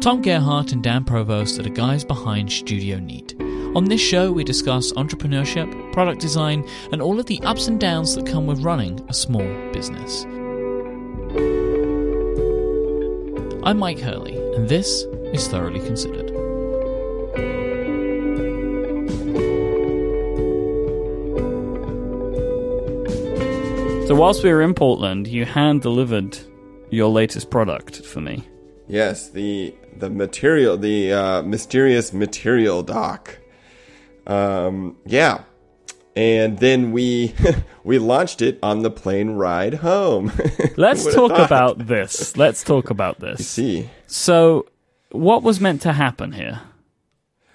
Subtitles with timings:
[0.00, 3.34] Tom Gerhardt and Dan Provost are the guys behind Studio Neat.
[3.74, 8.14] On this show, we discuss entrepreneurship, product design, and all of the ups and downs
[8.14, 9.42] that come with running a small
[9.72, 10.22] business.
[13.64, 15.02] I'm Mike Hurley, and this
[15.32, 16.28] is Thoroughly Considered.
[24.06, 26.38] So whilst we were in Portland, you hand delivered
[26.90, 28.46] your latest product for me.
[28.88, 33.38] Yes, the the material, the uh, mysterious material dock.
[34.26, 35.42] Um, yeah,
[36.16, 37.34] and then we
[37.84, 40.32] we launched it on the plane ride home.
[40.76, 41.46] Let's talk thought.
[41.46, 42.36] about this.
[42.36, 43.46] Let's talk about this.
[43.48, 44.66] See, So,
[45.10, 46.60] what was meant to happen here?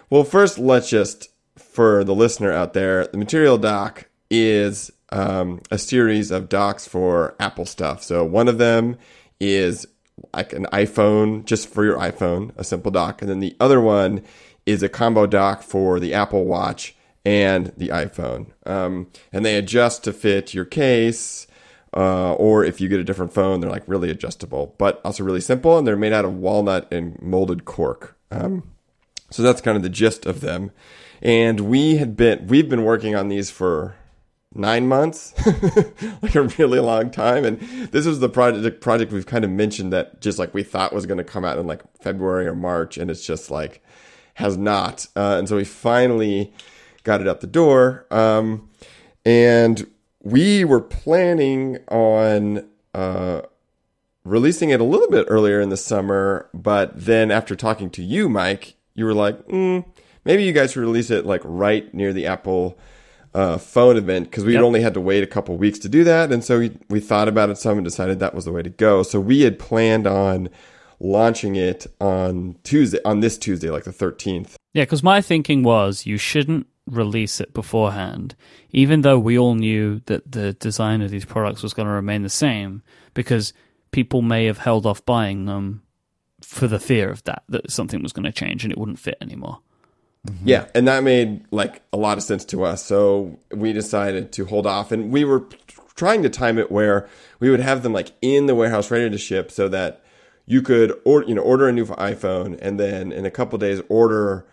[0.10, 5.78] well, first let's just for the listener out there, the material dock is um, a
[5.80, 8.04] series of docks for Apple stuff.
[8.04, 8.98] So one of them
[9.40, 9.88] is
[10.34, 14.24] like an iPhone, just for your iPhone, a simple dock, and then the other one
[14.66, 18.48] is a combo dock for the Apple Watch and the iPhone.
[18.66, 21.48] Um, and they adjust to fit your case,
[21.96, 25.42] uh, or if you get a different phone, they're like really adjustable, but also really
[25.42, 28.18] simple, and they're made out of walnut and molded cork.
[28.32, 28.64] Um,
[29.30, 30.72] so that's kind of the gist of them.
[31.22, 33.96] And we had been we've been working on these for
[34.56, 35.34] nine months,
[36.22, 37.46] like a really long time.
[37.46, 37.60] And
[37.92, 41.06] this was the project project we've kind of mentioned that just like we thought was
[41.06, 43.84] going to come out in like February or March, and it's just like
[44.36, 45.08] has not.
[45.16, 46.54] Uh, and so we finally
[47.04, 48.06] got it out the door.
[48.10, 48.70] Um,
[49.26, 49.90] and
[50.22, 53.42] we were planning on uh,
[54.24, 58.30] releasing it a little bit earlier in the summer, but then after talking to you,
[58.30, 59.86] Mike, you were like, mm,
[60.26, 62.78] maybe you guys release it like right near the Apple
[63.34, 64.64] uh, phone event because we Yep.
[64.64, 67.28] only had to wait a couple weeks to do that, and so we, we thought
[67.28, 69.04] about it some and decided that was the way to go.
[69.04, 70.50] So we had planned on
[71.00, 74.56] launching it on Tuesday, on this Tuesday, like the thirteenth.
[74.74, 78.36] Yeah, because my thinking was you shouldn't release it beforehand,
[78.72, 82.24] even though we all knew that the design of these products was going to remain
[82.24, 82.84] the same,
[83.14, 83.54] because
[83.92, 85.82] people may have held off buying them
[86.42, 89.18] for the fear of that, that something was going to change and it wouldn't fit
[89.22, 89.60] anymore.
[90.46, 92.86] Yeah, and that made like a lot of sense to us.
[92.86, 95.46] So we decided to hold off, and we were
[95.96, 99.18] trying to time it where we would have them like in the warehouse ready to
[99.18, 100.02] ship, so that
[100.46, 103.82] you could order, you know, order a new iPhone, and then in a couple days
[103.90, 104.46] order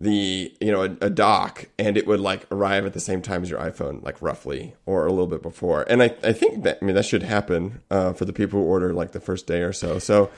[0.00, 3.44] the you know a, a dock, and it would like arrive at the same time
[3.44, 5.84] as your iPhone, like roughly, or a little bit before.
[5.88, 8.66] And I I think that I mean that should happen uh, for the people who
[8.66, 10.00] order like the first day or so.
[10.00, 10.30] So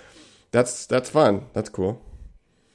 [0.51, 1.47] that's that's fun.
[1.55, 2.03] That's cool.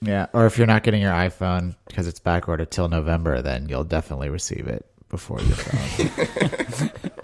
[0.02, 3.84] Yeah, or if you're not getting your iPhone because it's backordered till November, then you'll
[3.84, 6.92] definitely receive it before your phone.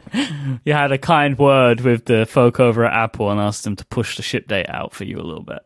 [0.64, 3.86] You had a kind word with the folk over at Apple and asked them to
[3.86, 5.60] push the ship date out for you a little bit.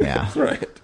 [0.00, 0.24] yeah.
[0.34, 0.80] That's right.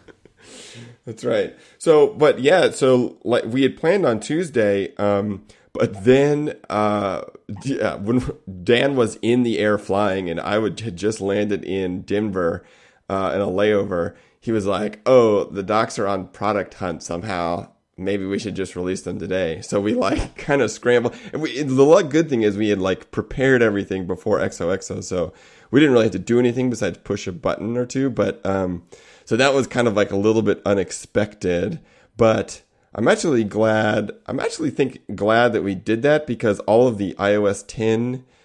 [1.04, 1.56] That's right.
[1.78, 7.22] So, but yeah, so like we had planned on Tuesday, um, but then uh,
[7.64, 8.24] yeah, when
[8.64, 12.64] Dan was in the air flying and I would had just landed in Denver
[13.08, 14.16] uh, in a layover,
[14.46, 17.68] he was like, "Oh, the docks are on product hunt somehow."
[17.98, 19.60] Maybe we should just release them today.
[19.62, 21.16] So we like kind of scrambled.
[21.32, 25.32] And we, the good thing is we had like prepared everything before XOXO, so
[25.72, 28.08] we didn't really have to do anything besides push a button or two.
[28.08, 28.84] But um,
[29.24, 31.80] so that was kind of like a little bit unexpected,
[32.16, 32.62] but
[32.94, 34.12] I'm actually glad.
[34.26, 38.14] I'm actually think glad that we did that because all of the iOS 10 it,
[38.14, 38.35] it, it,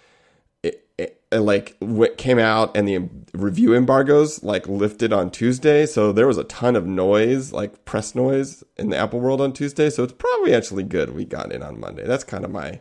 [1.40, 5.86] like what came out and the review embargoes like lifted on Tuesday.
[5.86, 9.52] So there was a ton of noise, like press noise in the Apple world on
[9.52, 9.90] Tuesday.
[9.90, 12.06] So it's probably actually good we got in on Monday.
[12.06, 12.80] That's kind of my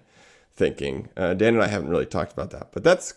[0.54, 1.10] thinking.
[1.16, 3.14] Uh, Dan and I haven't really talked about that, but that's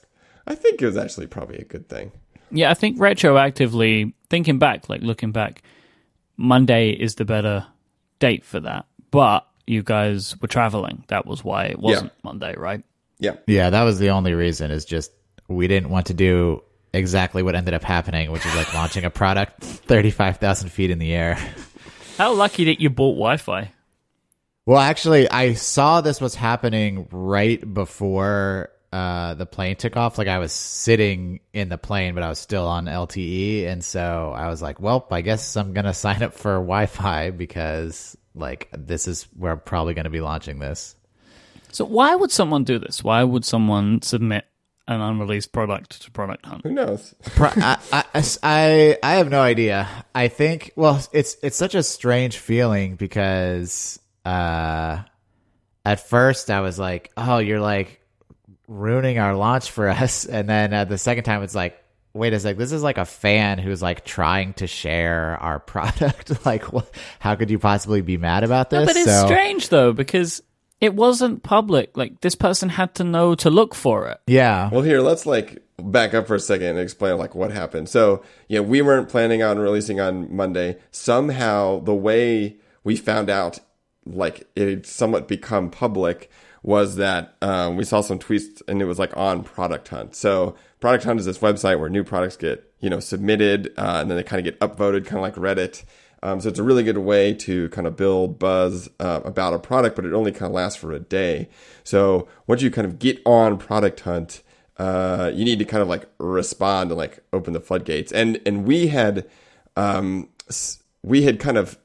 [0.46, 2.12] I think it was actually probably a good thing.
[2.50, 5.62] Yeah, I think retroactively, thinking back, like looking back,
[6.36, 7.66] Monday is the better
[8.18, 8.86] date for that.
[9.10, 11.04] But you guys were traveling.
[11.08, 12.84] That was why it wasn't Monday, right?
[13.18, 13.36] Yeah.
[13.46, 15.12] Yeah, that was the only reason is just
[15.48, 16.62] we didn't want to do
[16.92, 21.12] exactly what ended up happening, which is like launching a product 35,000 feet in the
[21.12, 21.38] air.
[22.16, 23.72] How lucky that you bought Wi Fi.
[24.66, 30.16] Well, actually, I saw this was happening right before uh, the plane took off.
[30.16, 34.32] Like I was sitting in the plane, but I was still on LTE, and so
[34.34, 39.06] I was like, "Well, I guess I'm gonna sign up for Wi-Fi because like this
[39.08, 40.94] is where I'm probably gonna be launching this."
[41.72, 43.02] So why would someone do this?
[43.02, 44.46] Why would someone submit
[44.86, 46.62] an unreleased product to Product Hunt?
[46.64, 47.14] Who knows?
[47.34, 48.04] Pro- I, I,
[48.42, 49.88] I, I have no idea.
[50.14, 55.02] I think well, it's it's such a strange feeling because uh,
[55.84, 58.00] at first I was like, "Oh, you're like
[58.68, 61.78] ruining our launch for us," and then uh, the second time it's like,
[62.12, 66.44] wait a sec, this is like a fan who's like trying to share our product.
[66.46, 66.88] like, what,
[67.18, 68.86] how could you possibly be mad about this?
[68.86, 70.42] But it's So- strange though because
[70.84, 71.96] it wasn't public.
[71.96, 74.20] Like this person had to know to look for it.
[74.26, 74.68] Yeah.
[74.68, 77.88] Well, here, let's like back up for a second and explain like what happened.
[77.88, 80.76] So, yeah, we weren't planning on releasing on Monday.
[80.90, 83.60] Somehow, the way we found out,
[84.04, 86.30] like it had somewhat become public,
[86.62, 90.14] was that um, we saw some tweets and it was like on Product Hunt.
[90.14, 94.10] So, Product Hunt is this website where new products get you know submitted uh, and
[94.10, 95.82] then they kind of get upvoted, kind of like Reddit.
[96.24, 99.58] Um, so it's a really good way to kind of build buzz uh, about a
[99.58, 101.50] product, but it only kind of lasts for a day.
[101.84, 104.42] So once you kind of get on Product Hunt,
[104.78, 108.10] uh, you need to kind of like respond and like open the floodgates.
[108.10, 109.28] And and we had
[109.76, 110.30] um,
[111.02, 111.78] we had kind of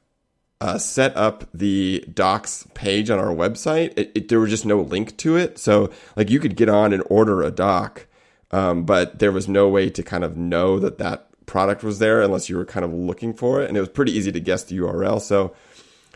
[0.62, 3.94] uh, set up the docks page on our website.
[3.98, 6.94] It, it, there was just no link to it, so like you could get on
[6.94, 8.08] and order a doc,
[8.52, 12.22] um, but there was no way to kind of know that that product was there
[12.22, 14.64] unless you were kind of looking for it, and it was pretty easy to guess
[14.64, 15.20] the URL.
[15.20, 15.54] So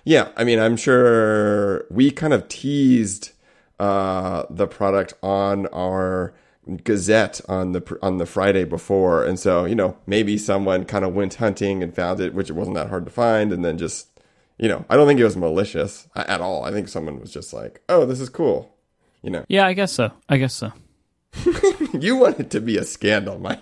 [0.05, 3.31] yeah, I mean, I'm sure we kind of teased
[3.79, 6.33] uh, the product on our
[6.83, 11.13] Gazette on the on the Friday before, and so you know maybe someone kind of
[11.13, 14.07] went hunting and found it, which it wasn't that hard to find, and then just
[14.59, 16.63] you know I don't think it was malicious at all.
[16.63, 18.75] I think someone was just like, oh, this is cool,
[19.23, 19.43] you know.
[19.47, 20.11] Yeah, I guess so.
[20.29, 20.71] I guess so.
[21.99, 23.59] You want it to be a scandal, Mike.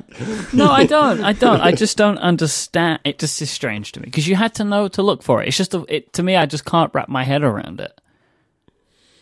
[0.53, 1.21] No, I don't.
[1.23, 1.59] I don't.
[1.61, 2.99] I just don't understand.
[3.03, 5.47] It just is strange to me because you had to know to look for it.
[5.49, 6.35] It's just a, it to me.
[6.35, 7.99] I just can't wrap my head around it.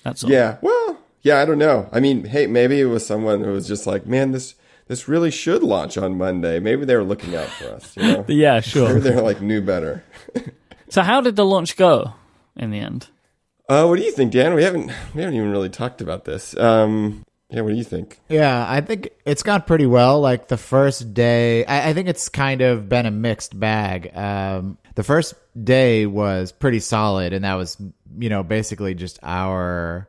[0.03, 0.29] That's all.
[0.31, 1.89] Yeah, well, yeah, I don't know.
[1.91, 4.55] I mean, hey, maybe it was someone who was just like, man, this
[4.87, 6.59] this really should launch on Monday.
[6.59, 8.25] Maybe they were looking out for us, you know.
[8.29, 8.99] Yeah, Maybe sure.
[8.99, 10.03] they're like knew better.
[10.89, 12.13] so how did the launch go
[12.55, 13.07] in the end?
[13.67, 14.53] Uh, what do you think, Dan?
[14.55, 16.55] We haven't we haven't even really talked about this.
[16.57, 18.19] Um, yeah, what do you think?
[18.29, 20.21] Yeah, I think it's gone pretty well.
[20.21, 24.15] Like the first day, I, I think it's kind of been a mixed bag.
[24.15, 27.77] Um, the first day was pretty solid, and that was,
[28.19, 30.07] you know, basically just our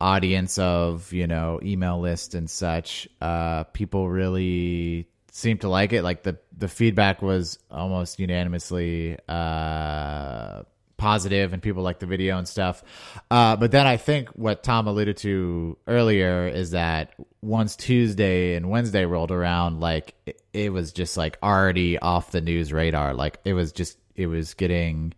[0.00, 3.08] audience of, you know, email list and such.
[3.20, 6.02] Uh, people really seemed to like it.
[6.02, 10.62] Like the the feedback was almost unanimously uh,
[10.98, 12.82] positive, and people like the video and stuff.
[13.30, 18.68] Uh, but then I think what Tom alluded to earlier is that once Tuesday and
[18.68, 23.14] Wednesday rolled around, like it, it was just like already off the news radar.
[23.14, 25.14] Like it was just it was getting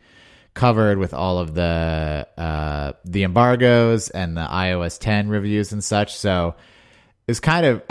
[0.55, 6.15] covered with all of the uh, the embargoes and the iOS 10 reviews and such.
[6.17, 6.55] So
[7.27, 7.83] it's kind of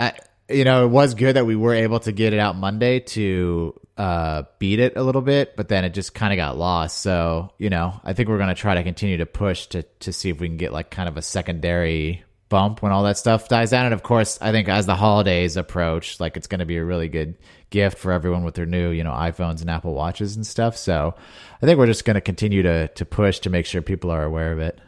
[0.48, 3.78] you know it was good that we were able to get it out Monday to
[4.00, 6.98] uh, beat it a little bit, but then it just kind of got lost.
[6.98, 10.30] So you know I think we're gonna try to continue to push to to see
[10.30, 13.70] if we can get like kind of a secondary bump when all that stuff dies
[13.70, 13.86] down.
[13.86, 16.84] And of course, I think as the holidays approach, like it's going to be a
[16.84, 17.38] really good
[17.70, 20.76] gift for everyone with their new, you know, iPhones and Apple Watches and stuff.
[20.76, 21.14] So
[21.62, 24.24] I think we're just going to continue to to push to make sure people are
[24.24, 24.78] aware of it.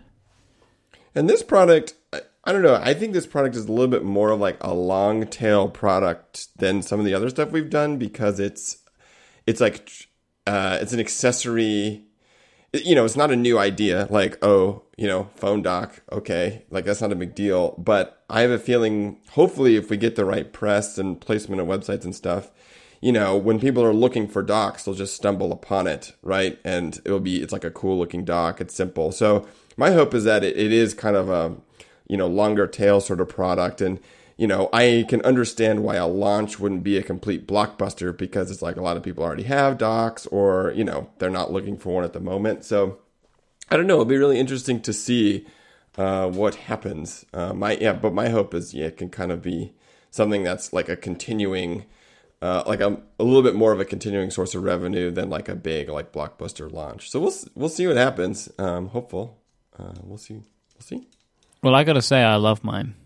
[1.14, 2.74] And this product, I, I don't know.
[2.74, 6.48] I think this product is a little bit more of like a long tail product
[6.58, 8.78] than some of the other stuff we've done because it's
[9.46, 9.90] it's like
[10.46, 12.04] uh, it's an accessory.
[12.72, 14.06] You know, it's not a new idea.
[14.08, 16.02] Like, oh, you know, phone dock.
[16.10, 17.74] Okay, like that's not a big deal.
[17.78, 21.66] But I have a feeling, hopefully, if we get the right press and placement of
[21.66, 22.50] websites and stuff,
[23.02, 26.58] you know, when people are looking for docks, they'll just stumble upon it, right?
[26.64, 28.60] And it'll be, it's like a cool looking dock.
[28.60, 29.12] It's simple.
[29.12, 29.46] So
[29.76, 31.56] my hope is that it, it is kind of a,
[32.08, 33.80] you know, longer tail sort of product.
[33.80, 34.00] And,
[34.42, 38.60] you know, I can understand why a launch wouldn't be a complete blockbuster because it's
[38.60, 41.94] like a lot of people already have docks or, you know, they're not looking for
[41.94, 42.64] one at the moment.
[42.64, 42.98] So
[43.70, 43.94] I don't know.
[43.94, 45.46] It'll be really interesting to see
[45.96, 47.24] uh, what happens.
[47.32, 49.74] Uh, my, yeah, but my hope is, yeah, it can kind of be
[50.10, 51.84] something that's like a continuing,
[52.40, 55.48] uh, like a, a little bit more of a continuing source of revenue than like
[55.48, 57.12] a big like blockbuster launch.
[57.12, 58.50] So we'll we'll see what happens.
[58.58, 59.38] Um, hopeful.
[59.78, 60.34] Uh, we'll see.
[60.34, 61.06] We'll see.
[61.62, 62.96] Well, I gotta say, I love mine.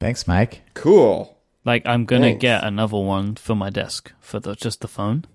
[0.00, 0.62] Thanks, Mike.
[0.74, 1.36] Cool.
[1.64, 2.40] Like, I'm gonna Thanks.
[2.40, 5.26] get another one for my desk for the just the phone.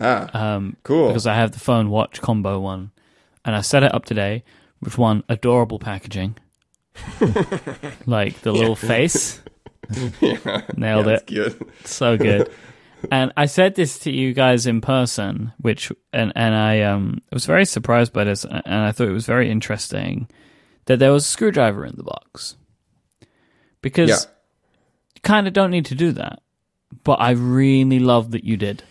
[0.00, 1.08] Ah, Um, cool.
[1.08, 2.90] because I have the phone watch combo one,
[3.44, 4.42] and I set it up today
[4.80, 6.36] with one adorable packaging,
[8.06, 9.40] like the little face.
[10.76, 11.26] Nailed yeah, it.
[11.26, 11.70] good.
[11.84, 12.50] so good.
[13.10, 17.44] and I said this to you guys in person, which and and I um was
[17.46, 20.28] very surprised by this, and I thought it was very interesting
[20.86, 22.56] that there was a screwdriver in the box
[23.82, 24.16] because Yeah.
[25.14, 26.40] you kind of don't need to do that,
[27.04, 28.82] but I really love that you did.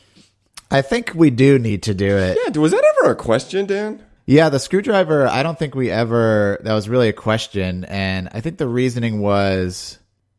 [0.69, 2.37] I think we do need to do it.
[2.45, 2.59] Yeah.
[2.61, 4.01] Was that ever a question, Dan?
[4.25, 7.83] Yeah, the screwdriver, I don't think we ever, that was really a question.
[7.85, 9.97] And I think the reasoning was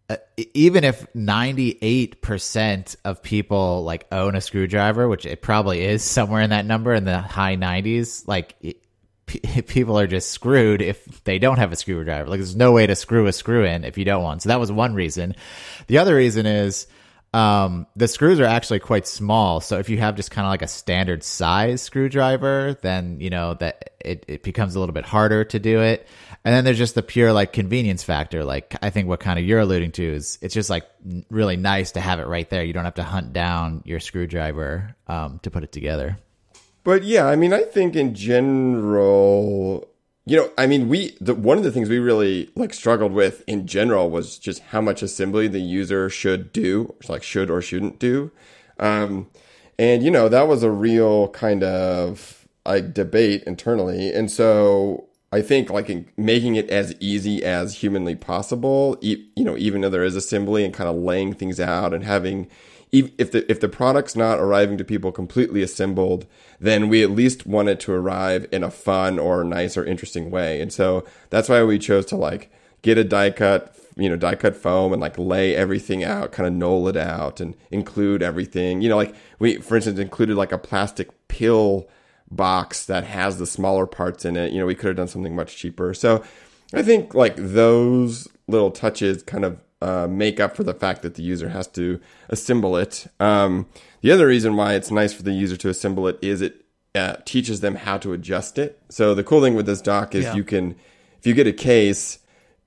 [0.09, 0.17] uh,
[0.55, 6.51] even if 98% of people like own a screwdriver, which it probably is somewhere in
[6.51, 8.82] that number in the high 90s, like it,
[9.41, 12.29] p- people are just screwed if they don't have a screwdriver.
[12.29, 14.43] Like there's no way to screw a screw in if you don't want.
[14.43, 15.35] So that was one reason.
[15.87, 16.87] The other reason is
[17.35, 19.61] um, the screws are actually quite small.
[19.61, 23.55] So if you have just kind of like a standard size screwdriver, then you know
[23.55, 26.07] that it, it becomes a little bit harder to do it.
[26.45, 28.45] And then there's just the pure like convenience factor.
[28.45, 30.85] Like I think what kind of you're alluding to is it's just like
[31.31, 32.65] really nice to have it right there.
[32.65, 36.19] You don't have to hunt down your screwdriver um, to put it together.
[36.85, 39.89] But yeah, I mean, I think in general,
[40.27, 43.45] you know, I mean, we the, one of the things we really like struggled with
[43.47, 47.99] in general was just how much assembly the user should do, like should or shouldn't
[47.99, 48.31] do,
[48.81, 49.29] um,
[49.79, 55.41] and you know that was a real kind of like debate internally, and so I
[55.41, 59.89] think like in making it as easy as humanly possible, e- you know, even though
[59.91, 62.49] there is assembly and kind of laying things out and having
[62.93, 66.27] if the if the product's not arriving to people completely assembled,
[66.61, 70.31] then we at least want it to arrive in a fun or nice or interesting
[70.31, 70.61] way.
[70.61, 74.35] And so that's why we chose to like get a die cut, you know, die
[74.35, 78.83] cut foam and like lay everything out, kind of knoll it out and include everything.
[78.83, 81.89] You know, like we for instance included like a plastic pill
[82.31, 84.53] box that has the smaller parts in it.
[84.53, 85.95] You know, we could have done something much cheaper.
[85.95, 86.23] So
[86.75, 91.15] I think like those little touches kind of uh, make up for the fact that
[91.15, 93.07] the user has to assemble it.
[93.21, 93.67] Um,
[94.01, 97.17] the other reason why it's nice for the user to assemble it is it uh,
[97.25, 98.81] teaches them how to adjust it.
[98.89, 100.35] So the cool thing with this dock is Yeah.
[100.35, 100.77] you can,
[101.19, 102.19] if you get a case,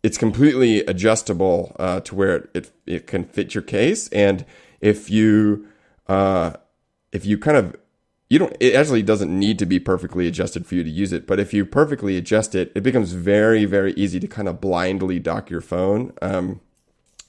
[0.03, 4.45] it's completely adjustable uh, to where it, it it can fit your case, and
[4.79, 5.67] if you
[6.07, 6.53] uh,
[7.11, 7.75] if you kind of
[8.29, 11.25] you don't it actually doesn't need to be perfectly adjusted for you to use it
[11.27, 15.19] but if you perfectly adjust it it becomes very very easy to kind of blindly
[15.19, 16.59] dock your phone um,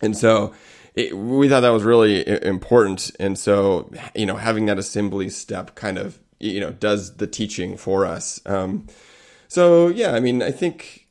[0.00, 0.54] and so
[0.94, 5.74] it, we thought that was really important and so you know having that assembly step
[5.74, 8.86] kind of you know does the teaching for us um,
[9.48, 11.06] so yeah i mean i think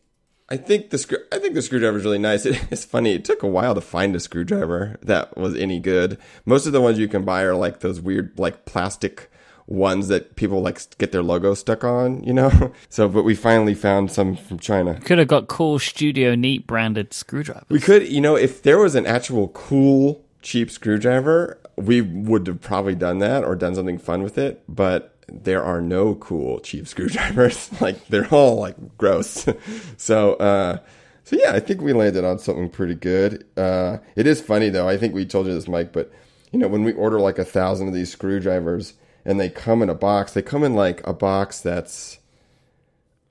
[0.48, 1.18] I think the screw.
[1.32, 2.46] I think the screwdriver is really nice.
[2.46, 3.13] It, it's funny.
[3.13, 6.18] It took a while to find a screwdriver that was any good.
[6.46, 9.32] Most of the ones you can buy are like those weird, like plastic
[9.68, 12.24] ones that people like get their logo stuck on.
[12.24, 12.74] You know.
[12.90, 15.00] So, but we finally found some from China.
[15.02, 17.66] Could have got cool Studio Neat branded screwdrivers.
[17.68, 22.62] We could, you know, if there was an actual cool cheap screwdriver, we would have
[22.62, 24.64] probably done that or done something fun with it.
[24.70, 27.70] But there are no cool cheap screwdrivers.
[27.82, 29.46] like they're all like gross.
[29.98, 30.78] so, uh,
[31.24, 33.46] so yeah, I think we landed on something pretty good.
[33.58, 34.88] Uh, it is funny though.
[34.88, 36.12] I think we told you this, Mike, but
[36.52, 38.94] you know, when we order like a thousand of these screwdrivers
[39.25, 42.20] and they come in a box, they come in like a box that's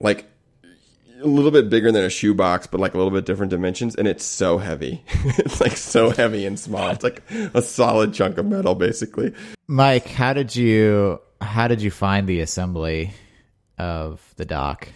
[0.00, 0.26] like
[1.22, 4.06] a little bit bigger than a shoebox, but like a little bit different dimensions, and
[4.06, 5.02] it's so heavy.
[5.24, 6.90] it's like so heavy and small.
[6.90, 7.22] It's like
[7.54, 9.32] a solid chunk of metal, basically.
[9.66, 13.12] Mike, how did you how did you find the assembly
[13.78, 14.88] of the dock?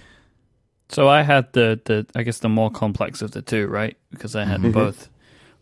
[0.91, 3.97] So I had the, the I guess the more complex of the two, right?
[4.11, 4.73] Because I had mm-hmm.
[4.73, 5.09] both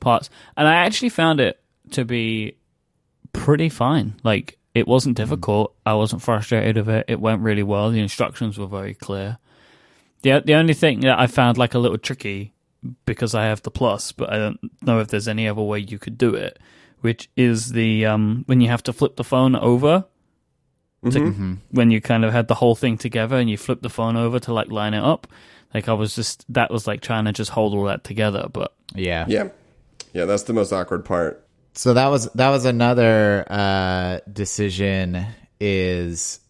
[0.01, 0.31] parts.
[0.57, 1.61] And I actually found it
[1.93, 2.57] to be
[3.33, 4.15] pretty fine.
[4.23, 5.23] Like it wasn't hmm.
[5.23, 5.75] difficult.
[5.87, 7.07] I wasn't frustrated of it.
[7.09, 7.91] It went really well.
[7.91, 9.39] The instructions were very clear.
[10.21, 12.53] The the only thing that I found like a little tricky
[13.07, 15.99] because I have the plus, but I don't know if there's any other way you
[15.99, 16.59] could do it,
[17.01, 20.05] which is the um when you have to flip the phone over
[21.05, 21.29] to, mm-hmm.
[21.29, 21.55] Mm-hmm.
[21.71, 24.39] when you kind of had the whole thing together and you flip the phone over
[24.41, 25.27] to like line it up.
[25.73, 28.75] Like I was just that was like trying to just hold all that together, but
[28.95, 29.25] Yeah.
[29.27, 29.49] Yeah,
[30.13, 31.46] yeah, that's the most awkward part.
[31.77, 35.27] So that was that was another uh, decision
[35.61, 36.41] is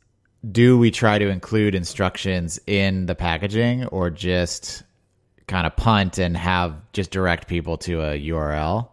[0.48, 4.84] do we try to include instructions in the packaging or just
[5.48, 8.88] kind of punt and have just direct people to a URL?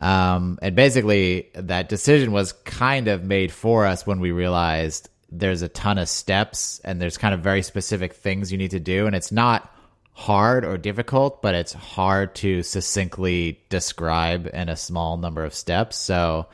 [0.00, 5.60] Um, and basically, that decision was kind of made for us when we realized there's
[5.60, 9.06] a ton of steps and there's kind of very specific things you need to do.
[9.06, 9.70] And it's not
[10.12, 15.96] hard or difficult, but it's hard to succinctly describe in a small number of steps.
[15.96, 16.46] So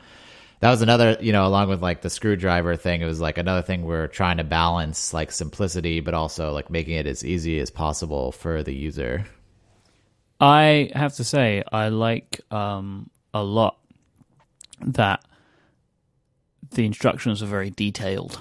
[0.59, 3.61] that was another, you know, along with like the screwdriver thing, it was like another
[3.61, 7.69] thing we're trying to balance like simplicity, but also like making it as easy as
[7.69, 9.25] possible for the user.
[10.39, 13.77] I have to say I like um a lot
[14.81, 15.23] that
[16.71, 18.39] the instructions are very detailed.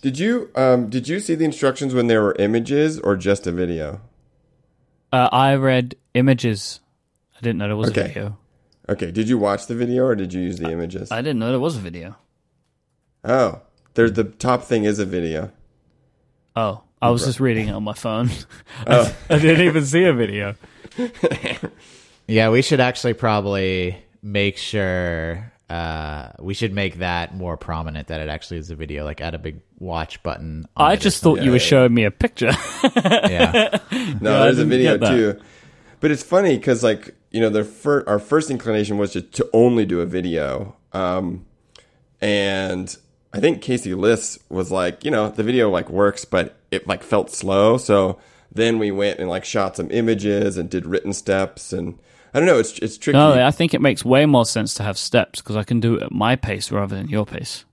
[0.00, 3.52] Did you um did you see the instructions when there were images or just a
[3.52, 4.00] video?
[5.12, 6.80] Uh, I read images.
[7.36, 8.00] I didn't know there was Okay.
[8.02, 8.38] a video.
[8.88, 11.10] Okay, did you watch the video or did you use the images?
[11.10, 12.16] I didn't know there was a video.
[13.24, 13.60] oh,
[13.94, 15.50] there's the top thing is a video.
[16.56, 18.30] Oh, I was just reading it on my phone.
[18.86, 20.54] I, I didn't even see a video.
[22.26, 28.20] Yeah, we should actually probably make sure uh, we should make that more prominent that
[28.20, 30.66] it actually is a video, like add a big watch button.
[30.76, 32.50] on I just thought you were showing me a picture.
[32.82, 33.78] yeah.
[34.20, 35.40] No, Yeah, there's a video too.
[36.00, 39.48] But it's funny because, like, you know, their fir- our first inclination was to, to
[39.52, 40.76] only do a video.
[40.92, 41.46] Um,
[42.20, 42.94] and
[43.32, 47.02] I think Casey Liss was like, you know, the video like works, but it like
[47.04, 47.76] felt slow.
[47.76, 48.18] So
[48.50, 51.72] then we went and like shot some images and did written steps.
[51.72, 51.98] And
[52.32, 53.18] I don't know, it's, it's tricky.
[53.18, 55.96] no, I think it makes way more sense to have steps because I can do
[55.96, 57.64] it at my pace rather than your pace.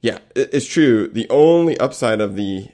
[0.00, 1.08] Yeah, it's true.
[1.08, 2.68] The only upside of the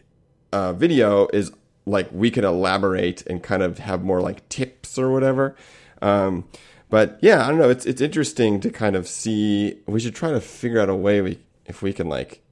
[0.53, 1.51] uh, video is
[1.85, 5.57] like we could elaborate and kind of have more like tips or whatever.
[6.03, 6.45] Um,
[6.89, 7.71] but yeah, I don't know.
[7.71, 9.81] It's it's interesting to kind of see.
[9.87, 12.43] We should try to figure out a way we if we can like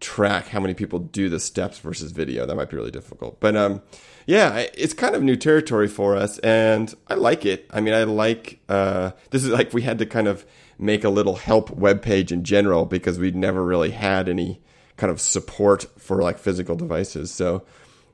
[0.00, 2.46] track how many people do the steps versus video.
[2.46, 3.38] That might be really difficult.
[3.40, 3.82] But um,
[4.28, 7.66] yeah, it's kind of new territory for us, and I like it.
[7.70, 10.44] I mean, I like uh, this is like we had to kind of
[10.78, 14.60] make a little help web page in general because we'd never really had any
[14.98, 17.30] kind of support for like physical devices.
[17.30, 17.64] So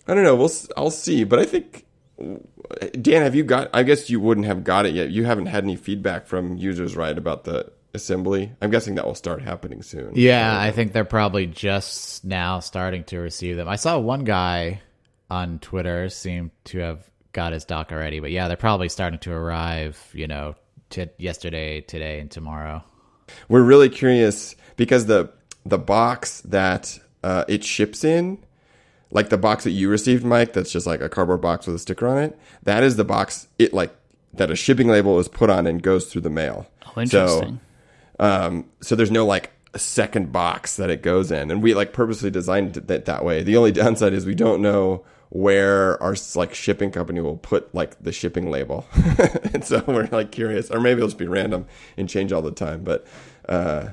[0.07, 0.37] I don't know.
[0.37, 1.85] We'll I'll see, but I think.
[2.93, 3.69] Dan, have you got?
[3.75, 5.11] I guess you wouldn't have got it yet.
[5.11, 8.53] You haven't had any feedback from users, right, about the assembly?
[8.63, 10.13] I'm guessing that will start happening soon.
[10.15, 13.69] Yeah, I think they're probably just now starting to receive them.
[13.69, 14.81] I saw one guy
[15.35, 19.33] on Twitter seem to have got his dock already, but yeah, they're probably starting to
[19.33, 19.99] arrive.
[20.15, 20.55] You know,
[20.91, 22.83] t- yesterday, today, and tomorrow.
[23.49, 25.31] we're really curious because the
[25.67, 28.39] the box that uh, it ships in,
[29.11, 31.79] like the box that you received, Mike, that's just like a cardboard box with a
[31.79, 32.39] sticker on it.
[32.63, 33.95] That is the box it like
[34.35, 36.69] that a shipping label is put on and goes through the mail.
[36.87, 37.61] Oh, interesting.
[38.19, 41.75] So, um, so there's no like a second box that it goes in, and we
[41.75, 43.43] like purposely designed it that, that way.
[43.43, 48.01] The only downside is we don't know where our like shipping company will put like
[48.01, 48.87] the shipping label,
[49.53, 52.53] and so we're like curious, or maybe it'll just be random and change all the
[52.53, 52.85] time.
[52.85, 53.05] But
[53.49, 53.89] uh,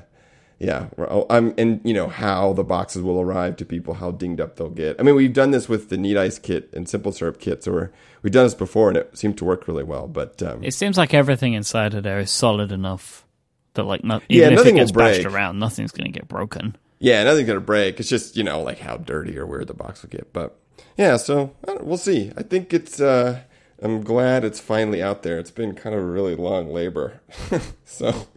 [0.60, 0.86] yeah,
[1.28, 4.70] I'm and you know how the boxes will arrive to people, how dinged up they'll
[4.70, 5.00] get.
[5.00, 7.72] I mean, we've done this with the Neat Ice kit and Simple Syrup kit, so
[7.72, 7.90] we're
[8.22, 10.06] we've done this before, and it seemed to work really well.
[10.06, 13.26] But um, It seems like everything inside of there is solid enough
[13.74, 16.76] that, like, not, Yeah, even if it gets bashed around, nothing's going to get broken.
[17.00, 17.98] Yeah, nothing's gonna break.
[17.98, 20.32] It's just you know like how dirty or weird the box will get.
[20.32, 20.56] But
[20.96, 22.32] yeah, so we'll see.
[22.36, 23.00] I think it's.
[23.00, 23.42] uh
[23.82, 25.40] I'm glad it's finally out there.
[25.40, 27.20] It's been kind of a really long labor.
[27.84, 28.28] so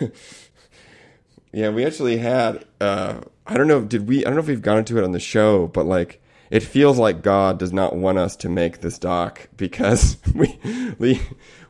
[1.52, 2.64] yeah, we actually had.
[2.80, 3.82] uh I don't know.
[3.82, 4.20] Did we?
[4.24, 6.20] I don't know if we've gone into it on the show, but like.
[6.50, 10.56] It feels like God does not want us to make this dock because we,
[10.98, 11.20] we,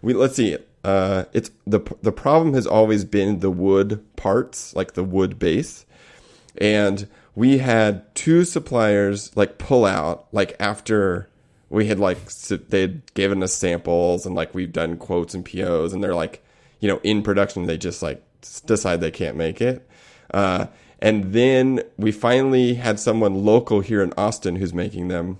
[0.02, 0.58] we let's see.
[0.82, 5.86] Uh, it's the the problem has always been the wood parts, like the wood base
[6.56, 11.28] and we had two suppliers like pull out like after
[11.68, 12.18] we had like
[12.68, 16.44] they'd given us samples and like we've done quotes and POs and they're like
[16.80, 18.22] you know in production they just like
[18.66, 19.88] decide they can't make it.
[20.32, 20.66] Uh,
[21.00, 25.38] and then we finally had someone local here in Austin who's making them.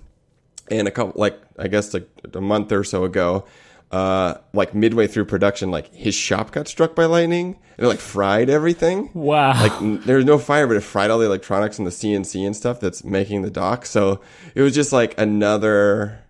[0.69, 3.45] And a couple like I guess like a month or so ago,
[3.91, 7.99] uh, like midway through production, like his shop got struck by lightning and it like
[7.99, 9.09] fried everything.
[9.13, 9.53] Wow.
[9.53, 12.45] Like n- there was no fire, but it fried all the electronics and the CNC
[12.45, 13.85] and stuff that's making the dock.
[13.85, 14.21] So
[14.53, 16.23] it was just like another,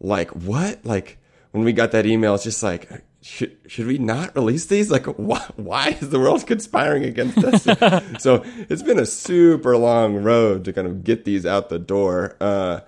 [0.00, 0.84] like what?
[0.84, 1.18] Like
[1.50, 2.90] when we got that email, it's just like.
[3.26, 4.90] Should, should we not release these?
[4.90, 7.62] Like, why, why is the world conspiring against us?
[8.22, 12.36] so it's been a super long road to kind of get these out the door.
[12.38, 12.80] Uh,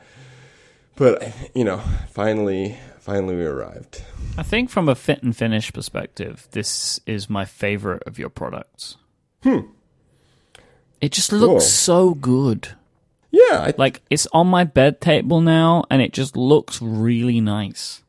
[0.95, 1.79] but you know,
[2.11, 4.03] finally, finally we arrived.
[4.37, 8.97] I think from a fit and finish perspective, this is my favorite of your products.
[9.45, 9.61] Hmm.
[11.01, 11.61] It just looks Cool.
[11.61, 12.69] so good.
[13.31, 18.03] Yeah, I, Like it's on my bed table now and it just looks really nice.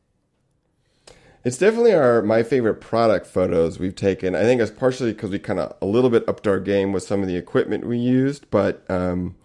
[1.44, 4.34] it's definitely our my favorite product photos we've taken.
[4.34, 7.02] I think it's partially because we kind of a little bit upped our game with
[7.04, 9.36] some of the equipment we used, but um,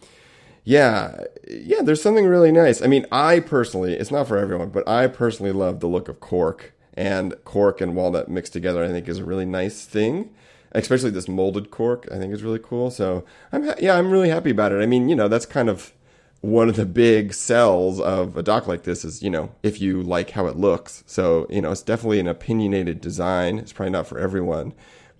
[0.63, 2.82] yeah, yeah, there's something really nice.
[2.82, 6.19] I mean, I personally, it's not for everyone, but I personally love the look of
[6.19, 8.84] cork and cork and walnut mixed together.
[8.84, 10.34] I think is a really nice thing.
[10.76, 12.89] Especially this molded cork, I think is really cool.
[12.89, 14.82] So I'm ha- yeah, I'm really happy about it.
[14.82, 15.93] I mean, you know, that's kind of
[16.41, 20.02] one of the big sells of a dock like this is, you know, if you
[20.02, 21.04] like how it looks.
[21.08, 23.60] So, you know, it's definitely an opinionated design.
[23.60, 24.73] It's probably not for everyone,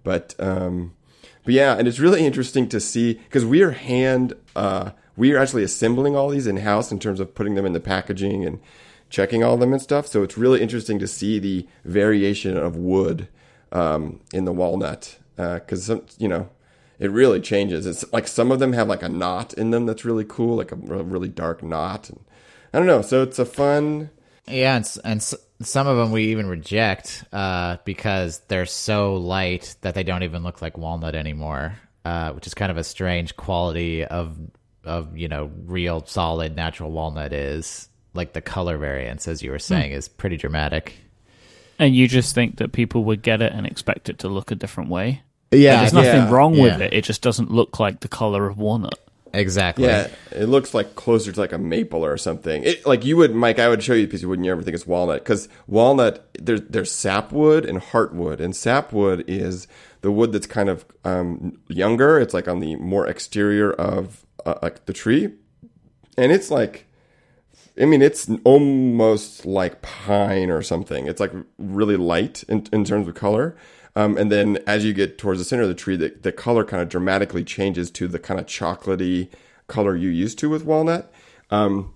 [0.04, 0.96] but, um,
[1.46, 5.38] but yeah, and it's really interesting to see because we are hand, uh, we are
[5.38, 8.60] actually assembling all these in house in terms of putting them in the packaging and
[9.10, 10.08] checking all of them and stuff.
[10.08, 13.28] So it's really interesting to see the variation of wood,
[13.72, 15.18] um, in the walnut.
[15.38, 16.50] Uh, cause some, you know,
[17.00, 17.86] it really changes.
[17.86, 20.72] It's like some of them have like a knot in them that's really cool, like
[20.72, 22.10] a really dark knot.
[22.10, 22.20] And
[22.74, 23.02] I don't know.
[23.02, 24.10] So it's a fun.
[24.48, 29.96] Yeah, and, and some of them we even reject uh, because they're so light that
[29.96, 34.04] they don't even look like walnut anymore, uh, which is kind of a strange quality
[34.04, 34.38] of
[34.84, 37.90] of you know real solid natural walnut is.
[38.16, 40.94] Like the color variance, as you were saying, is pretty dramatic.
[41.80, 44.56] And you just think that people would get it and expect it to look a
[44.56, 45.24] different way.
[45.52, 46.86] Yeah, There's nothing yeah, wrong with yeah.
[46.86, 46.94] it.
[46.94, 49.00] It just doesn't look like the color of walnut.
[49.34, 49.86] exactly.
[49.86, 52.64] Yeah, it looks like closer to like a maple or something.
[52.64, 53.58] It, like you would, Mike.
[53.58, 56.92] I would show you because you wouldn't ever think it's walnut because walnut there's there's
[56.92, 59.68] sapwood and heartwood, and sapwood is
[60.02, 62.20] the wood that's kind of um, younger.
[62.20, 65.34] It's like on the more exterior of uh, like the tree,
[66.18, 66.88] and it's like,
[67.82, 71.08] I mean, it's almost like pine or something.
[71.08, 73.56] It's like really light in, in terms of color.
[73.96, 76.66] Um, and then as you get towards the center of the tree, the, the color
[76.66, 79.30] kind of dramatically changes to the kind of chocolatey
[79.68, 81.12] color you used to with walnut.
[81.50, 81.94] Um,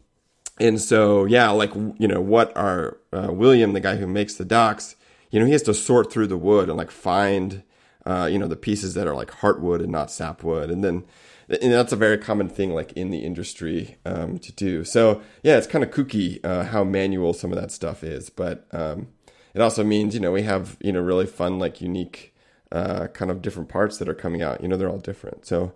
[0.60, 4.46] and so, yeah, like, you know, what our uh, William, the guy who makes the
[4.46, 4.96] docks,
[5.30, 7.64] you know, he has to sort through the wood and like find,
[8.06, 10.72] uh, you know, the pieces that are like heartwood and not sapwood.
[10.72, 11.04] And then,
[11.50, 14.84] and that's a very common thing like in the industry um, to do.
[14.84, 18.30] So, yeah, it's kind of kooky uh, how manual some of that stuff is.
[18.30, 19.08] But um,
[19.54, 22.36] it also means, you know, we have, you know, really fun, like unique
[22.72, 24.62] uh, kind of different parts that are coming out.
[24.62, 25.46] You know, they're all different.
[25.46, 25.74] So,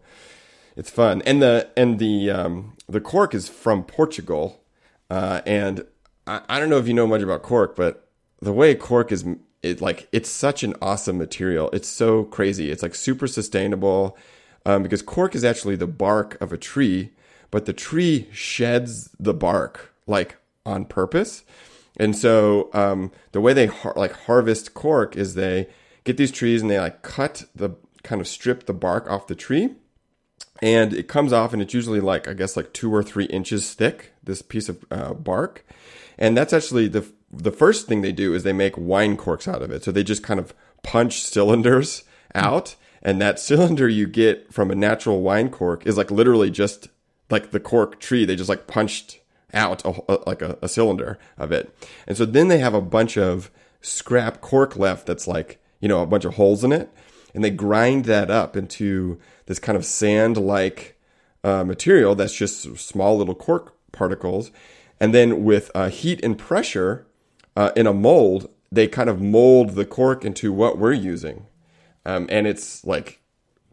[0.75, 4.63] it's fun and the and the um, the cork is from Portugal,
[5.09, 5.85] uh, and
[6.27, 8.09] I, I don't know if you know much about cork, but
[8.41, 9.25] the way cork is
[9.61, 11.69] it like it's such an awesome material.
[11.73, 12.71] It's so crazy.
[12.71, 14.17] It's like super sustainable
[14.65, 17.11] um, because cork is actually the bark of a tree,
[17.49, 21.43] but the tree sheds the bark like on purpose.
[21.97, 25.67] And so um, the way they har- like harvest cork is they
[26.03, 27.71] get these trees and they like cut the
[28.03, 29.75] kind of strip the bark off the tree.
[30.61, 33.73] And it comes off and it's usually like i guess like two or three inches
[33.73, 35.65] thick this piece of uh, bark.
[36.17, 39.61] And that's actually the the first thing they do is they make wine corks out
[39.61, 39.83] of it.
[39.83, 42.03] So they just kind of punch cylinders
[42.35, 46.87] out and that cylinder you get from a natural wine cork is like literally just
[47.29, 49.19] like the cork tree they just like punched
[49.53, 51.73] out a, a- like a, a cylinder of it
[52.07, 56.01] and so then they have a bunch of scrap cork left that's like you know
[56.01, 56.89] a bunch of holes in it
[57.33, 60.97] and they grind that up into this kind of sand like
[61.43, 64.51] uh, material that's just small little cork particles.
[64.99, 67.07] And then with uh, heat and pressure
[67.55, 71.47] uh, in a mold, they kind of mold the cork into what we're using.
[72.05, 73.21] Um, and it's like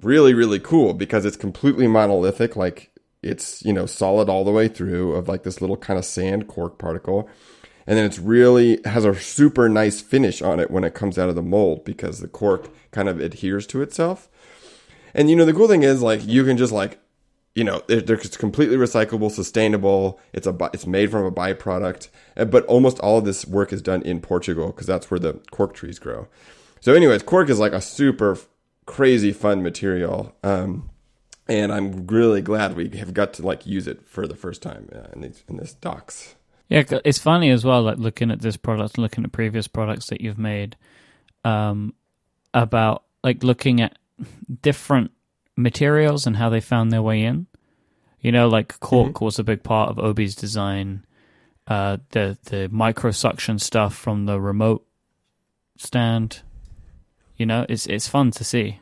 [0.02, 2.56] really, really cool because it's completely monolithic.
[2.56, 6.04] Like it's, you know, solid all the way through of like this little kind of
[6.04, 7.28] sand cork particle.
[7.86, 11.30] And then it's really has a super nice finish on it when it comes out
[11.30, 14.28] of the mold because the cork kind of adheres to itself.
[15.14, 17.00] And you know, the cool thing is like you can just like,
[17.54, 20.20] you know, it, it's completely recyclable, sustainable.
[20.34, 23.80] It's a it's made from a byproduct, uh, but almost all of this work is
[23.80, 26.28] done in Portugal because that's where the cork trees grow.
[26.80, 28.38] So, anyways, cork is like a super
[28.86, 30.90] crazy fun material, um,
[31.48, 34.88] and I'm really glad we have got to like use it for the first time
[34.94, 36.36] uh, in these in this docks.
[36.68, 40.20] Yeah, it's funny as well, like looking at this product, looking at previous products that
[40.20, 40.76] you've made,
[41.44, 41.94] um,
[42.52, 43.98] about like looking at
[44.62, 45.10] different
[45.56, 47.46] materials and how they found their way in.
[48.20, 51.04] You know, like cork was a big part of Obi's design.
[51.66, 54.86] Uh, the the micro suction stuff from the remote
[55.76, 56.42] stand.
[57.38, 58.80] You know, it's it's fun to see.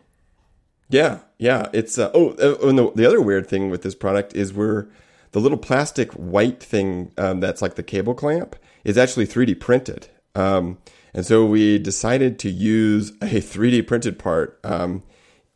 [0.88, 1.68] Yeah, yeah.
[1.72, 4.88] It's uh, oh, uh, and the, the other weird thing with this product is we're
[5.32, 10.08] the little plastic white thing um, that's like the cable clamp is actually 3D printed.
[10.34, 10.78] Um,
[11.12, 15.02] and so we decided to use a 3D printed part um,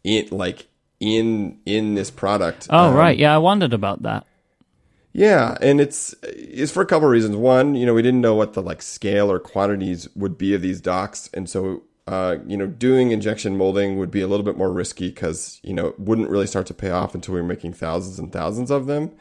[0.05, 0.67] in like
[0.99, 2.67] in in this product.
[2.71, 4.27] Oh Um, right, yeah, I wondered about that.
[5.13, 7.37] yeah, and it's it's for a couple of reasons.
[7.37, 10.63] One, you know, we didn't know what the like scale or quantities would be of
[10.63, 14.57] these docks, and so uh, you know, doing injection molding would be a little bit
[14.57, 17.47] more risky because you know it wouldn't really start to pay off until we were
[17.47, 19.13] making thousands and thousands of them.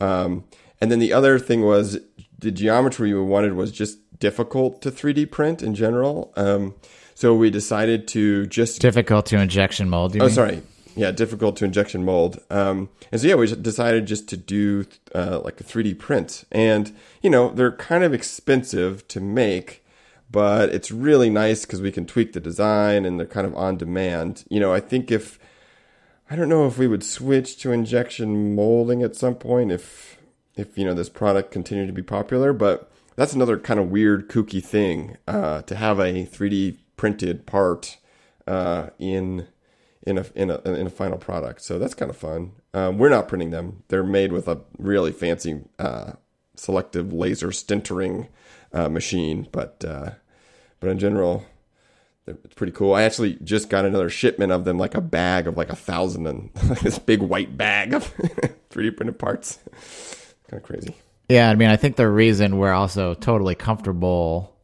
[0.00, 0.44] Um,
[0.80, 1.98] and then the other thing was
[2.38, 6.32] the geometry we wanted was just difficult to 3D print in general.
[6.36, 6.76] Um,
[7.16, 10.14] so we decided to just Difficult to injection mold.
[10.16, 10.30] Oh, mean?
[10.30, 10.62] sorry.
[10.94, 12.40] Yeah, difficult to injection mold.
[12.48, 16.94] Um, and so yeah, we decided just to do uh, like a 3D print, and
[17.22, 19.84] you know they're kind of expensive to make,
[20.30, 23.76] but it's really nice because we can tweak the design and they're kind of on
[23.76, 24.44] demand.
[24.48, 25.38] You know, I think if
[26.30, 30.18] I don't know if we would switch to injection molding at some point if
[30.56, 34.28] if you know this product continued to be popular, but that's another kind of weird
[34.28, 37.98] kooky thing uh, to have a 3D printed part
[38.46, 39.48] uh, in
[40.06, 41.62] in a in a in a final product.
[41.62, 42.52] So that's kind of fun.
[42.72, 46.12] Um, we're not printing them; they're made with a really fancy uh,
[46.54, 48.28] selective laser sintering
[48.72, 50.10] uh, machine, but uh,
[50.80, 51.44] but in general,
[52.26, 52.94] it's pretty cool.
[52.94, 56.26] I actually just got another shipment of them, like a bag of like a thousand
[56.26, 56.50] and
[56.82, 58.14] this big white bag of
[58.70, 59.58] 3D printed parts.
[60.48, 60.94] kind of crazy.
[61.28, 64.56] Yeah, I mean, I think the reason we're also totally comfortable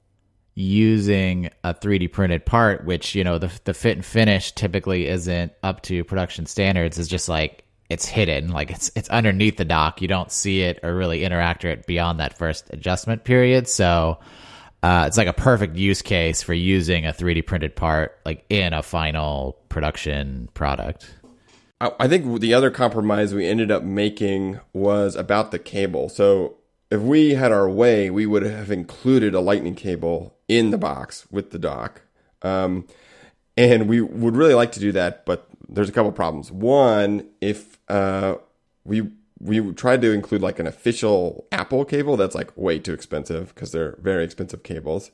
[0.54, 5.52] using a 3D printed part, which you know the the fit and finish typically isn't
[5.62, 10.03] up to production standards, is just like it's hidden, like it's it's underneath the dock.
[10.03, 13.68] You don't see it or really interact with it beyond that first adjustment period.
[13.68, 14.18] So
[14.83, 18.72] uh, it's like a perfect use case for using a 3D printed part like in
[18.72, 21.14] a final production product.
[21.81, 26.09] I think the other compromise we ended up making was about the cable.
[26.09, 26.57] So
[26.90, 31.27] if we had our way, we would have included a lightning cable in the box
[31.31, 32.01] with the dock.
[32.40, 32.87] Um,
[33.59, 36.51] and we would really like to do that, but there's a couple problems.
[36.51, 38.37] One, if uh,
[38.85, 43.55] we we tried to include like an official Apple cable, that's like way too expensive
[43.55, 45.11] because they're very expensive cables.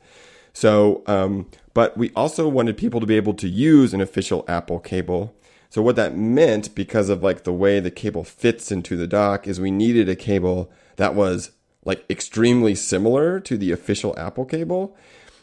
[0.52, 4.78] So, um, but we also wanted people to be able to use an official Apple
[4.78, 5.34] cable.
[5.70, 9.48] So what that meant, because of like the way the cable fits into the dock,
[9.48, 11.52] is we needed a cable that was
[11.84, 14.96] like extremely similar to the official Apple cable.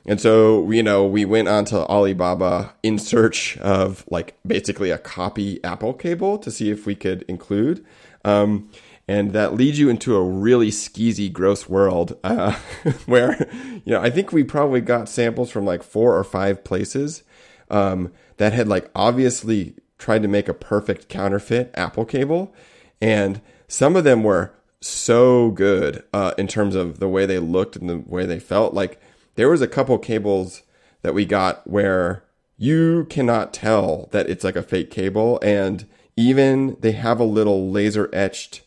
[0.10, 5.64] And so, you know, we went onto Alibaba in search of like basically a copy
[5.64, 7.86] Apple cable to see if we could include.
[8.26, 8.72] Um,
[9.08, 12.54] and that leads you into a really skeezy, gross world uh,
[13.06, 13.48] where,
[13.86, 17.22] you know, I think we probably got samples from like four or five places
[17.70, 22.52] um, that had like obviously tried to make a perfect counterfeit Apple cable.
[23.00, 27.76] And some of them were so good uh, in terms of the way they looked
[27.76, 28.74] and the way they felt.
[28.74, 29.00] Like
[29.40, 30.64] there was a couple cables
[31.02, 32.26] that we got where
[32.58, 37.72] you cannot tell that it's like a fake cable, and even they have a little
[37.72, 38.64] laser etched,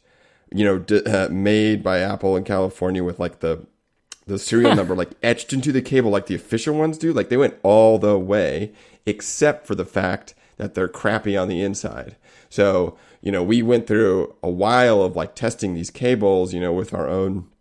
[0.51, 3.67] you know, d- uh, made by Apple in California with like the
[4.27, 7.13] the serial number like etched into the cable like the official ones do.
[7.13, 8.73] Like they went all the way,
[9.05, 12.17] except for the fact that they're crappy on the inside.
[12.49, 16.73] So you know, we went through a while of like testing these cables, you know,
[16.73, 17.52] with our own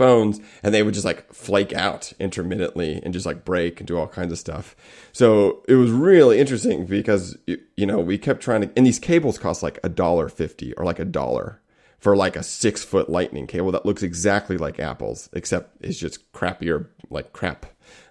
[0.00, 3.98] phones and they would just like flake out intermittently and just like break and do
[3.98, 4.74] all kinds of stuff.
[5.12, 9.36] So it was really interesting because, you know, we kept trying to, and these cables
[9.36, 11.60] cost like a dollar fifty or like a dollar
[11.98, 16.32] for like a six foot lightning cable that looks exactly like Apple's, except it's just
[16.32, 17.66] crappier, like crap.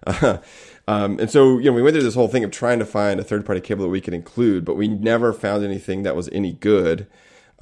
[0.89, 3.19] Um, and so, you know, we went through this whole thing of trying to find
[3.19, 6.29] a third party cable that we could include, but we never found anything that was
[6.29, 7.05] any good.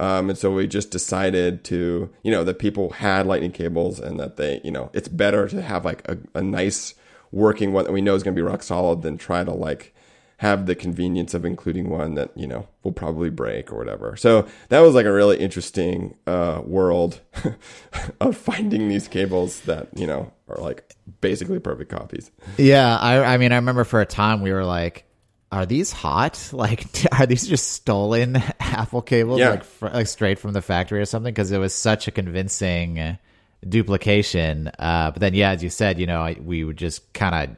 [0.00, 4.18] Um, and so we just decided to, you know, that people had lightning cables and
[4.20, 6.94] that they, you know, it's better to have like a, a nice
[7.32, 9.94] working one that we know is going to be rock solid than try to like
[10.38, 14.16] have the convenience of including one that you know will probably break or whatever.
[14.16, 17.20] So that was like a really interesting uh, world
[18.20, 22.30] of finding these cables that you know are like basically perfect copies.
[22.56, 25.04] Yeah, I, I mean, I remember for a time we were like,
[25.52, 26.50] "Are these hot?
[26.52, 26.86] Like,
[27.18, 29.50] are these just stolen Apple cables, Yeah.
[29.50, 33.18] like fr- like straight from the factory or something?" Because it was such a convincing
[33.66, 34.70] duplication.
[34.78, 37.56] Uh, but then, yeah, as you said, you know, I, we would just kind of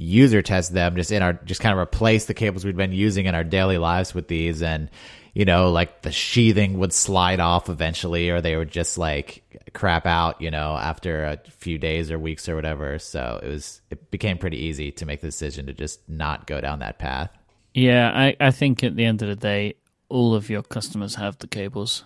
[0.00, 3.26] user test them just in our just kind of replace the cables we'd been using
[3.26, 4.88] in our daily lives with these and
[5.34, 9.42] you know like the sheathing would slide off eventually or they would just like
[9.78, 13.80] crap out you know after a few days or weeks or whatever so it was
[13.90, 17.30] it became pretty easy to make the decision to just not go down that path
[17.74, 19.74] Yeah, I, I think at the end of the day,
[20.08, 22.02] all of your customers have the cables.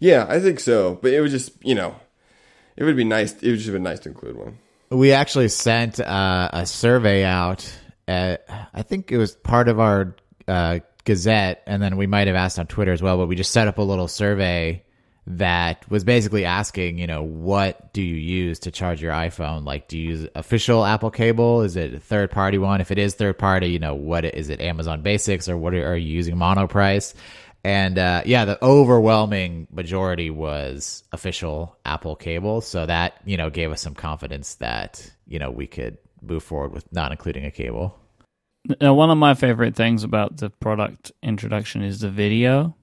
[0.00, 0.98] Yeah, I think so.
[1.00, 1.94] But it would just, you know,
[2.76, 3.34] it would be nice.
[3.42, 4.58] It would just have been nice to include one.
[4.90, 7.70] we actually sent uh, a survey out
[8.08, 10.16] at, i think it was part of our
[10.48, 13.52] uh, gazette and then we might have asked on twitter as well but we just
[13.52, 14.82] set up a little survey
[15.30, 19.86] that was basically asking you know what do you use to charge your iphone like
[19.86, 23.14] do you use official apple cable is it a third party one if it is
[23.14, 26.34] third party you know what is it amazon basics or what are, are you using
[26.34, 27.14] monoprice
[27.64, 32.60] and uh, yeah, the overwhelming majority was official Apple cable.
[32.60, 36.72] So that, you know, gave us some confidence that, you know, we could move forward
[36.72, 37.98] with not including a cable.
[38.80, 42.76] Now, one of my favorite things about the product introduction is the video,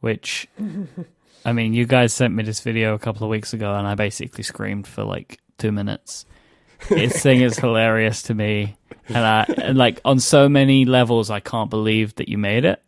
[0.00, 0.48] which,
[1.44, 3.94] I mean, you guys sent me this video a couple of weeks ago, and I
[3.94, 6.26] basically screamed for like two minutes.
[6.88, 8.76] This thing is hilarious to me,
[9.08, 12.82] and I and like on so many levels, I can't believe that you made it.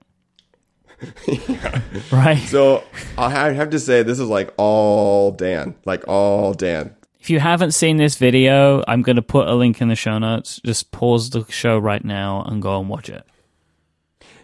[2.13, 2.39] Right.
[2.39, 2.85] So
[3.17, 6.95] I have to say, this is like all Dan, like all Dan.
[7.21, 10.19] If you haven't seen this video, I'm going to put a link in the show
[10.19, 10.61] notes.
[10.65, 13.25] Just pause the show right now and go and watch it.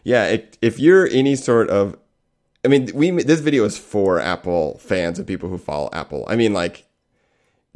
[0.05, 1.97] Yeah, it, if you're any sort of,
[2.67, 6.25] I mean, we this video is for Apple fans and people who follow Apple.
[6.29, 6.85] I mean, like,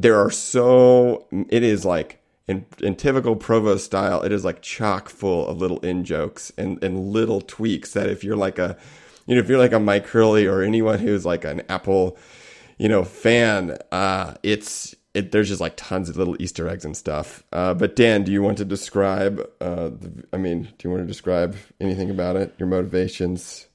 [0.00, 5.08] there are so it is like in, in typical provost style it is like chock
[5.08, 8.76] full of little in jokes and, and little tweaks that if you're like a
[9.26, 12.16] you know if you're like a mike Hurley or anyone who's like an apple
[12.78, 16.96] you know fan uh it's it, there's just like tons of little easter eggs and
[16.96, 17.42] stuff.
[17.52, 21.02] Uh but dan do you want to describe uh the, i mean do you want
[21.02, 22.54] to describe anything about it?
[22.58, 23.66] Your motivations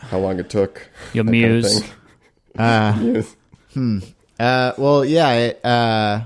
[0.00, 1.80] how long it took Your that kind of muse.
[1.80, 1.90] thing?
[2.58, 2.98] Uh,
[3.74, 4.14] Muse.
[4.38, 6.24] Uh, well, yeah, it, uh,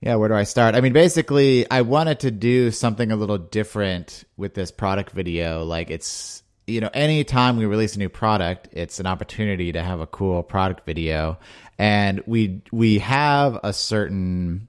[0.00, 0.14] yeah.
[0.16, 0.74] Where do I start?
[0.74, 5.64] I mean, basically, I wanted to do something a little different with this product video.
[5.64, 10.00] Like, it's you know, anytime we release a new product, it's an opportunity to have
[10.00, 11.38] a cool product video,
[11.78, 14.68] and we we have a certain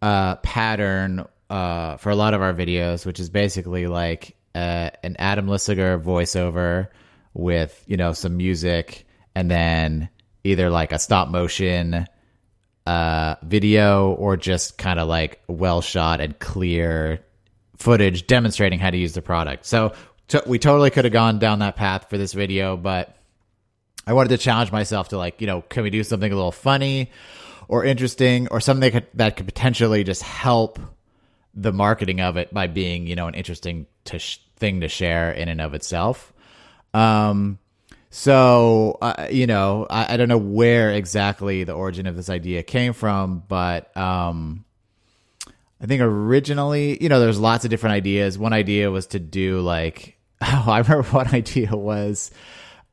[0.00, 5.16] uh, pattern uh, for a lot of our videos, which is basically like uh, an
[5.18, 6.88] Adam Lisagor voiceover
[7.34, 10.08] with you know some music, and then
[10.44, 12.06] either like a stop motion
[12.86, 17.24] uh, video or just kind of like well shot and clear
[17.76, 19.66] footage demonstrating how to use the product.
[19.66, 19.92] So
[20.46, 23.16] we totally could have gone down that path for this video, but
[24.06, 26.52] I wanted to challenge myself to like, you know, can we do something a little
[26.52, 27.10] funny
[27.68, 30.78] or interesting or something that could, that could potentially just help
[31.54, 35.32] the marketing of it by being, you know, an interesting to sh- thing to share
[35.32, 36.32] in and of itself.
[36.94, 37.58] Um,
[38.10, 42.62] so, uh, you know, I, I don't know where exactly the origin of this idea
[42.62, 44.64] came from, but, um,
[45.80, 48.38] I think originally, you know, there's lots of different ideas.
[48.38, 52.30] One idea was to do like, oh, I remember one idea was,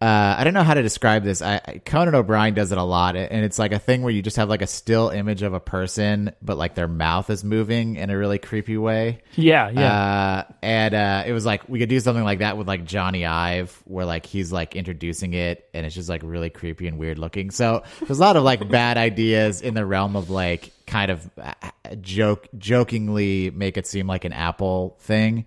[0.01, 1.41] uh, I don't know how to describe this.
[1.41, 4.37] I, Conan O'Brien does it a lot, and it's like a thing where you just
[4.37, 8.09] have like a still image of a person, but like their mouth is moving in
[8.09, 9.21] a really creepy way.
[9.35, 9.93] Yeah, yeah.
[9.93, 13.27] Uh, and uh, it was like we could do something like that with like Jony
[13.27, 17.17] Ive, where like he's like introducing it, and it's just like really creepy and weird
[17.17, 17.51] looking.
[17.51, 21.29] So there's a lot of like bad ideas in the realm of like kind of
[21.37, 21.53] uh,
[21.99, 25.45] joke, jokingly make it seem like an Apple thing.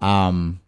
[0.00, 0.60] Um,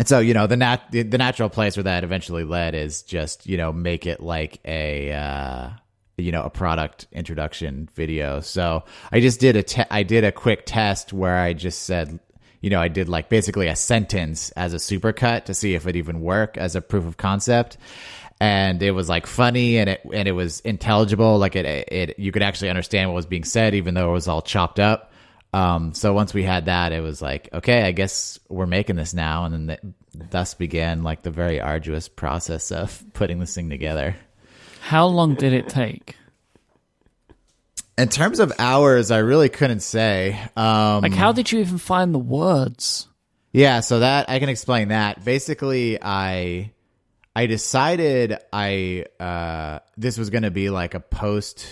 [0.00, 3.46] and so, you know, the nat the, natural place where that eventually led is just,
[3.46, 5.68] you know, make it like a uh
[6.16, 8.40] you know, a product introduction video.
[8.40, 12.18] So I just did a te- I did a quick test where I just said,
[12.62, 15.96] you know, I did like basically a sentence as a supercut to see if it
[15.96, 17.76] even work as a proof of concept.
[18.40, 22.32] And it was like funny and it and it was intelligible, like it it you
[22.32, 25.09] could actually understand what was being said even though it was all chopped up.
[25.52, 29.12] Um, so once we had that, it was like, okay, I guess we're making this
[29.14, 33.68] now, and then the, thus began like the very arduous process of putting this thing
[33.70, 34.16] together.
[34.80, 36.16] How long did it take?
[37.98, 40.40] In terms of hours, I really couldn't say.
[40.56, 43.08] Um, Like, how did you even find the words?
[43.52, 45.24] Yeah, so that I can explain that.
[45.24, 46.70] Basically, I
[47.34, 51.66] I decided I uh this was going to be like a post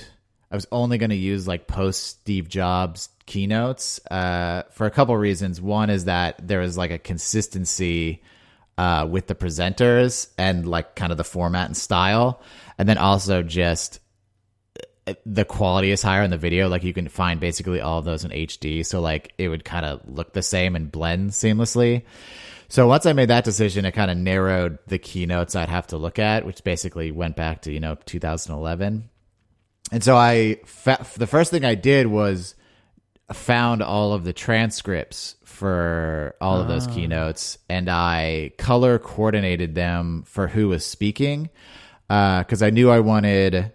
[0.50, 5.14] I was only going to use like post Steve Jobs keynotes uh for a couple
[5.16, 5.60] reasons.
[5.60, 8.22] One is that there is like a consistency
[8.78, 12.40] uh with the presenters and like kind of the format and style.
[12.78, 14.00] And then also just
[15.24, 16.68] the quality is higher in the video.
[16.68, 18.84] Like you can find basically all of those in HD.
[18.84, 22.02] So like it would kind of look the same and blend seamlessly.
[22.68, 25.96] So once I made that decision, it kind of narrowed the keynotes I'd have to
[25.96, 29.08] look at, which basically went back to, you know, 2011.
[29.90, 32.54] And so I, fa- the first thing I did was
[33.32, 40.22] found all of the transcripts for all of those keynotes and I color coordinated them
[40.26, 41.50] for who was speaking.
[42.08, 43.72] Uh, cause I knew I wanted,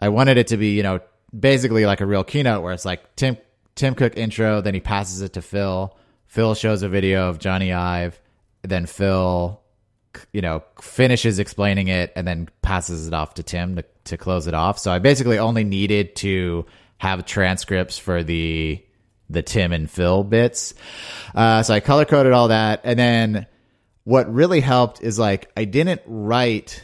[0.00, 1.00] I wanted it to be, you know,
[1.38, 3.36] basically like a real keynote where it's like Tim
[3.74, 5.96] Tim Cook intro, then he passes it to Phil.
[6.26, 8.20] Phil shows a video of Jony Ive,
[8.62, 9.60] then Phil,
[10.32, 14.46] you know, finishes explaining it and then passes it off to Tim to, to close
[14.46, 14.78] it off.
[14.78, 16.66] So I basically only needed to
[16.98, 18.82] have transcripts for the
[19.30, 20.72] the Tim and Phil bits.
[21.34, 23.46] Uh, so I color coded all that, and then
[24.04, 26.82] what really helped is like I didn't write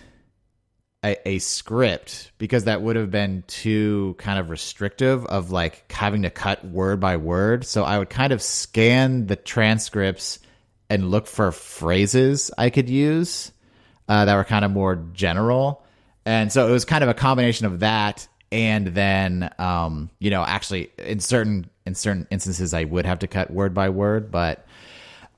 [1.04, 6.22] a, a script because that would have been too kind of restrictive of like having
[6.22, 7.64] to cut word by word.
[7.64, 10.38] So I would kind of scan the transcripts
[10.88, 13.52] and look for phrases I could use
[14.08, 15.83] uh, that were kind of more general.
[16.27, 20.44] And so it was kind of a combination of that and then um, you know
[20.44, 24.66] actually in certain in certain instances I would have to cut word by word, but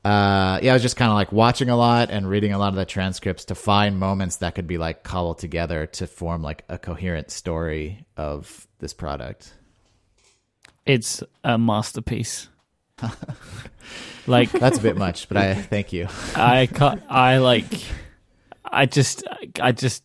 [0.05, 2.69] uh, yeah, I was just kind of like watching a lot and reading a lot
[2.69, 6.63] of the transcripts to find moments that could be like cobbled together to form like
[6.69, 9.53] a coherent story of this product.
[10.85, 12.49] It's a masterpiece.
[14.29, 16.07] like That's a bit much, but I thank you.
[16.37, 17.03] I cut.
[17.09, 17.67] I like.
[18.65, 19.25] I just.
[19.61, 20.05] I just.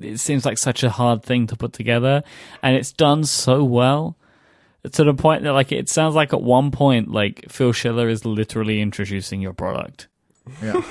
[0.00, 2.22] It seems like such a hard thing to put together,
[2.62, 4.16] and it's done so well
[4.90, 8.24] to the point that like it sounds like at one point like Phil Schiller is
[8.24, 10.08] literally introducing your product.
[10.60, 10.72] Yeah.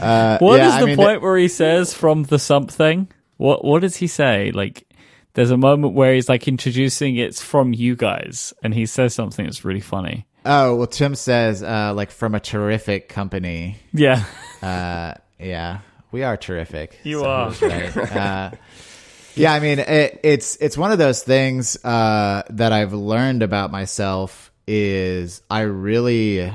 [0.00, 3.08] uh, What is yeah, I the mean, point where he says from the something?
[3.36, 4.50] What what does he say?
[4.52, 4.88] Like
[5.34, 9.44] there's a moment where he's like introducing it's from you guys and he says something
[9.44, 10.26] that's really funny.
[10.44, 13.76] Oh well, Tim says uh, like from a terrific company.
[13.92, 14.24] Yeah.
[14.60, 15.80] Uh, yeah,
[16.14, 17.00] we are terrific.
[17.02, 17.50] You So are.
[17.60, 17.96] right.
[17.96, 18.50] Uh,
[19.34, 23.72] yeah, I mean, it, it's it's one of those things uh, that I've learned about
[23.72, 26.52] myself is I really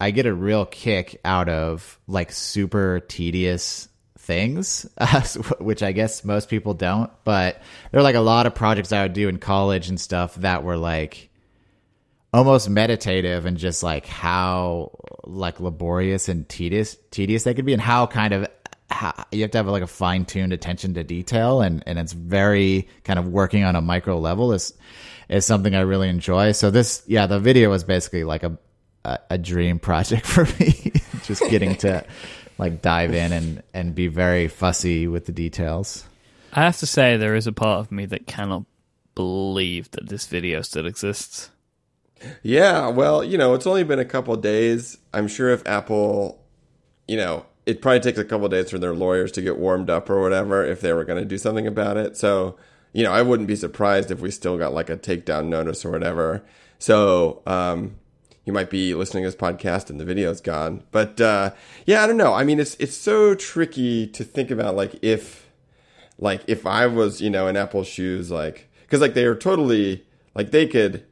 [0.00, 5.22] I get a real kick out of like super tedious things, uh,
[5.58, 7.10] which I guess most people don't.
[7.24, 10.36] But there are like a lot of projects I would do in college and stuff
[10.36, 11.30] that were like
[12.32, 14.92] almost meditative and just like how
[15.24, 18.46] like laborious and tedious tedious they could be and how kind of
[19.32, 23.18] you have to have like a fine-tuned attention to detail and and it's very kind
[23.18, 24.74] of working on a micro level is
[25.28, 26.52] is something I really enjoy.
[26.52, 28.58] So this yeah, the video was basically like a
[29.04, 30.92] a, a dream project for me
[31.24, 32.04] just getting to
[32.58, 36.04] like dive in and and be very fussy with the details.
[36.52, 38.64] I have to say there is a part of me that cannot
[39.14, 41.50] believe that this video still exists.
[42.42, 44.96] Yeah, well, you know, it's only been a couple days.
[45.12, 46.40] I'm sure if Apple,
[47.08, 50.10] you know, it probably takes a couple days for their lawyers to get warmed up
[50.10, 52.16] or whatever if they were going to do something about it.
[52.16, 52.56] So,
[52.92, 55.90] you know, I wouldn't be surprised if we still got like a takedown notice or
[55.90, 56.44] whatever.
[56.78, 57.96] So, um,
[58.44, 60.82] you might be listening to this podcast and the video's gone.
[60.90, 61.52] But uh,
[61.86, 62.34] yeah, I don't know.
[62.34, 65.50] I mean, it's it's so tricky to think about like if
[66.18, 70.04] like if I was, you know, in Apple's shoes, like because like they are totally
[70.34, 71.04] like they could.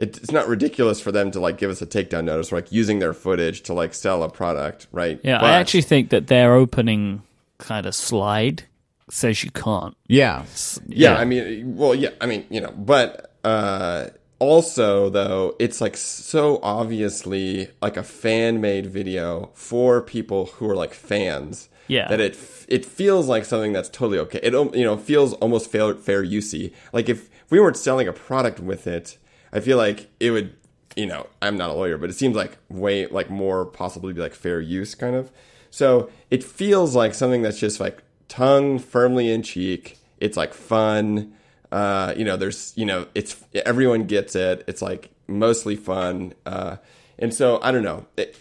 [0.00, 2.72] It, it's not ridiculous for them to like give us a takedown notice, or like
[2.72, 5.20] using their footage to like sell a product, right?
[5.22, 7.22] Yeah, But- I actually think that their opening
[7.58, 8.64] kind of slide
[9.10, 9.94] says you can't.
[10.06, 10.44] Yeah.
[10.86, 14.06] yeah, I mean, well, yeah, I mean, you know, but uh,
[14.38, 20.76] also though, it's like so obviously like a fan made video for people who are
[20.76, 21.68] like fans.
[21.88, 22.06] Yeah.
[22.06, 22.38] that it
[22.68, 24.38] it feels like something that's totally okay.
[24.44, 26.72] It um, you know feels almost fair fair usey.
[26.92, 29.18] Like if we weren't selling a product with it,
[29.52, 30.54] I feel like it would.
[30.96, 34.20] You know, I'm not a lawyer, but it seems like way like more possibly be
[34.20, 35.30] like fair use kind of.
[35.70, 39.98] So it feels like something that's just like tongue firmly in cheek.
[40.18, 41.32] It's like fun.
[41.70, 44.64] Uh, you know, there's you know, it's everyone gets it.
[44.66, 46.34] It's like mostly fun.
[46.44, 46.76] Uh,
[47.18, 48.06] and so I don't know.
[48.16, 48.36] It,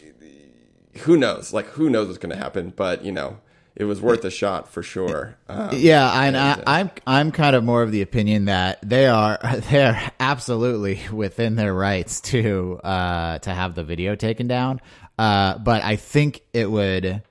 [1.02, 1.54] who knows?
[1.54, 2.74] Like who knows what's going to happen?
[2.76, 3.38] But you know,
[3.76, 5.38] it was worth a shot for sure.
[5.48, 9.40] Um, Yeah, and I, I'm I'm kind of more of the opinion that they are
[9.70, 14.82] they are absolutely within their rights to uh to have the video taken down.
[15.18, 17.24] Uh, but I think it would.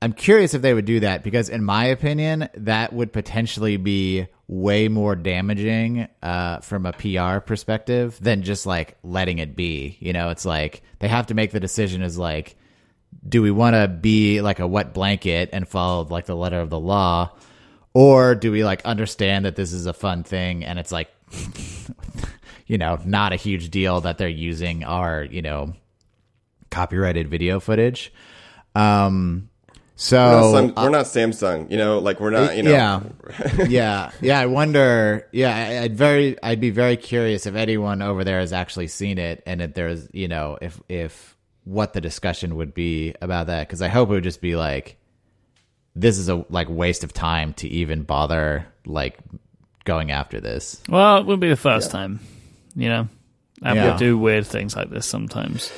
[0.00, 4.26] I'm curious if they would do that because, in my opinion, that would potentially be
[4.48, 9.96] way more damaging uh, from a PR perspective than just like letting it be.
[10.00, 12.56] You know, it's like they have to make the decision as like
[13.26, 16.70] do we want to be like a wet blanket and follow like the letter of
[16.70, 17.30] the law
[17.94, 21.08] or do we like understand that this is a fun thing and it's like
[22.66, 25.72] you know not a huge deal that they're using our you know
[26.70, 28.12] copyrighted video footage
[28.74, 29.48] um
[29.94, 32.72] so we're, not we're not Samsung, you know, like we're not, you know.
[32.72, 33.02] yeah,
[33.68, 34.40] yeah, yeah.
[34.40, 35.28] I wonder.
[35.30, 39.18] Yeah, I- I'd very, I'd be very curious if anyone over there has actually seen
[39.18, 41.31] it, and if there's, you know, if if
[41.64, 43.66] what the discussion would be about that.
[43.68, 44.96] Because I hope it would just be like,
[45.94, 49.18] this is a like waste of time to even bother like
[49.84, 50.82] going after this.
[50.88, 52.20] Well, it wouldn't be the first time.
[52.74, 53.08] You know,
[53.62, 53.96] Apple Yeah.
[53.96, 55.70] do weird things like this sometimes.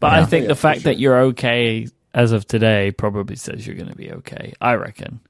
[0.00, 0.26] But I Yeah.
[0.26, 0.92] think Yeah, the fact sure.
[0.92, 4.52] that you're okay as of today probably says you're going to be okay.
[4.60, 5.20] I reckon.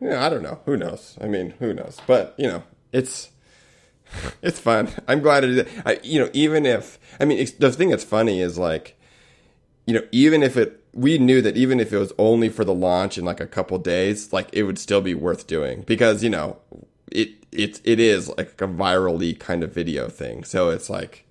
[0.00, 0.60] Yeah, I don't know.
[0.66, 1.16] Who knows?
[1.20, 1.98] I mean, who knows?
[2.06, 2.62] But you know,
[2.92, 3.30] it's
[4.42, 4.88] it's fun.
[5.08, 5.66] I'm glad it is.
[5.84, 8.96] I, you know, even if I mean, it's, the thing that's funny is like,
[9.86, 12.74] you know, even if it, we knew that even if it was only for the
[12.74, 16.30] launch in like a couple days, like it would still be worth doing because you
[16.30, 16.58] know,
[17.10, 20.44] it it it is like a virally kind of video thing.
[20.44, 21.26] So it's like,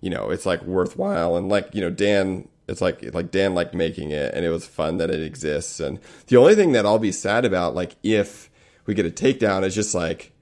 [0.00, 3.74] you know, it's like worthwhile and like you know, Dan it's like like Dan liked
[3.74, 5.80] making it and it was fun that it exists.
[5.80, 5.98] And
[6.28, 8.50] the only thing that I'll be sad about, like if
[8.86, 10.32] we get a takedown, is just like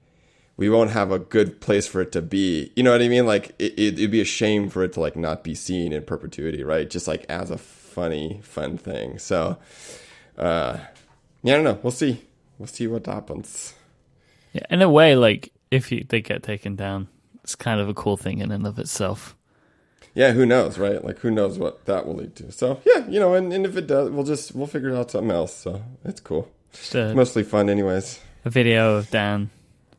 [0.59, 2.69] we won't have a good place for it to be.
[2.75, 3.25] You know what I mean?
[3.25, 6.03] Like it, it, it'd be a shame for it to like not be seen in
[6.03, 6.89] perpetuity, right?
[6.89, 9.19] Just like as a funny, fun thing.
[9.19, 9.57] So,
[10.37, 10.79] uh,
[11.43, 11.79] yeah, I don't know.
[11.81, 12.25] We'll see.
[12.57, 13.73] We'll see what happens.
[14.51, 17.07] Yeah, in a way, like if you they get taken down,
[17.41, 19.37] it's kind of a cool thing in and of itself.
[20.13, 21.01] Yeah, who knows, right?
[21.01, 22.51] Like who knows what that will lead to.
[22.51, 25.31] So yeah, you know, and, and if it does, we'll just we'll figure out something
[25.31, 25.55] else.
[25.55, 26.51] So it's cool.
[26.93, 28.19] Mostly fun, anyways.
[28.43, 29.51] a video of Dan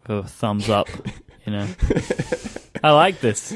[0.07, 0.89] a thumbs up.
[1.47, 1.67] You know,
[2.85, 3.55] I like this.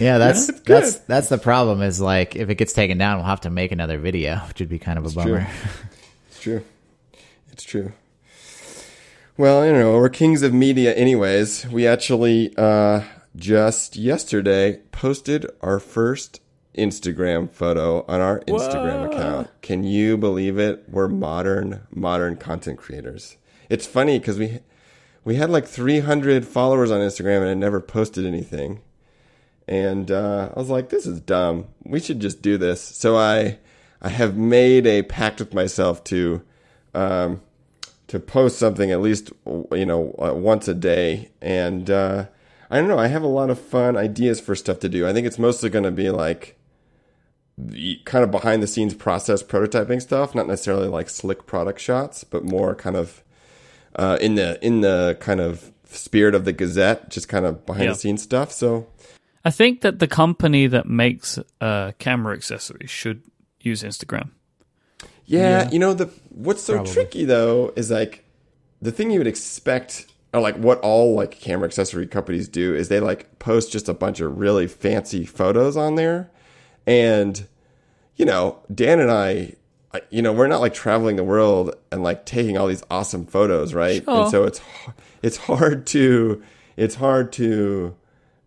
[0.00, 1.82] Yeah, that's it's that's that's the problem.
[1.82, 4.68] Is like if it gets taken down, we'll have to make another video, which would
[4.68, 5.22] be kind of a true.
[5.22, 5.48] bummer.
[6.28, 6.64] It's true.
[7.52, 7.92] It's true.
[9.36, 11.66] Well, you know, we're kings of media, anyways.
[11.66, 13.02] We actually uh,
[13.36, 16.40] just yesterday posted our first
[16.78, 19.10] Instagram photo on our Instagram Whoa.
[19.10, 19.48] account.
[19.62, 20.84] Can you believe it?
[20.88, 23.36] We're modern, modern content creators.
[23.68, 24.60] It's funny because we
[25.24, 28.80] we had like 300 followers on Instagram and I never posted anything.
[29.68, 31.66] And uh, I was like, this is dumb.
[31.84, 32.82] We should just do this.
[32.82, 33.58] So I
[34.02, 36.42] I have made a pact with myself to
[36.94, 37.42] um,
[38.08, 41.30] to post something at least you know uh, once a day.
[41.40, 42.26] And uh,
[42.70, 42.98] I don't know.
[42.98, 45.06] I have a lot of fun ideas for stuff to do.
[45.06, 46.56] I think it's mostly going to be like
[48.04, 52.42] kind of behind the scenes process prototyping stuff, not necessarily like slick product shots, but
[52.42, 53.22] more kind of
[53.96, 57.84] uh, in the in the kind of spirit of the Gazette, just kind of behind
[57.84, 57.90] Yeah.
[57.92, 58.52] the scenes stuff.
[58.52, 58.86] So
[59.44, 63.22] I think that the company that makes uh, camera accessories should
[63.60, 64.30] use Instagram.
[65.26, 65.70] Yeah, Yeah.
[65.70, 66.92] you know the what's so Probably.
[66.92, 68.24] tricky though is like
[68.82, 72.88] the thing you would expect or like what all like camera accessory companies do is
[72.88, 76.30] they like post just a bunch of really fancy photos on there
[76.86, 77.46] and
[78.16, 79.54] you know, Dan and I I-
[80.10, 83.74] you know, we're not like traveling the world and like taking all these awesome photos,
[83.74, 84.04] right?
[84.04, 84.22] Sure.
[84.22, 84.60] And so it's
[85.22, 86.42] it's hard to
[86.76, 87.94] it's hard to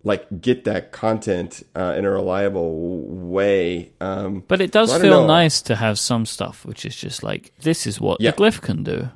[0.05, 3.91] like get that content uh, in a reliable way.
[4.01, 5.27] Um, But it does feel know.
[5.27, 8.31] nice to have some stuff which is just like this is what Yeah.
[8.31, 9.09] the glyph can do.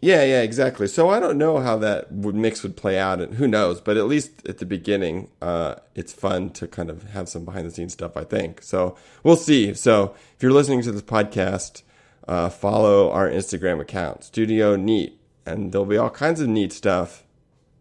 [0.00, 0.86] Yeah, yeah, exactly.
[0.86, 3.80] So I don't know how that would mix would play out, and who knows?
[3.80, 7.66] But at least at the beginning, uh, it's fun to kind of have some behind
[7.66, 8.16] the scenes stuff.
[8.16, 8.96] I think so.
[9.24, 9.74] We'll see.
[9.74, 11.82] So if you're listening to this podcast,
[12.28, 17.24] uh, follow our Instagram account, Studio Neat, and there'll be all kinds of neat stuff.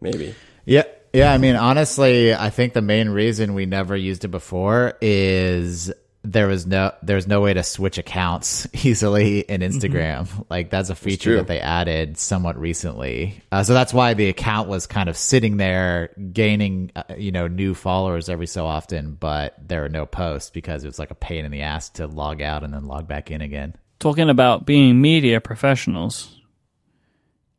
[0.02, 0.34] Maybe.
[0.66, 0.84] Yeah.
[1.14, 5.92] Yeah, I mean, honestly, I think the main reason we never used it before is
[6.32, 10.28] there was no there's no way to switch accounts easily in Instagram.
[10.50, 13.42] Like that's a feature that they added somewhat recently.
[13.52, 17.48] Uh, so that's why the account was kind of sitting there gaining uh, you know
[17.48, 21.16] new followers every so often, but there were no posts because it was like a
[21.16, 23.76] pain in the ass to log out and then log back in again.
[24.00, 26.40] Talking about being media professionals,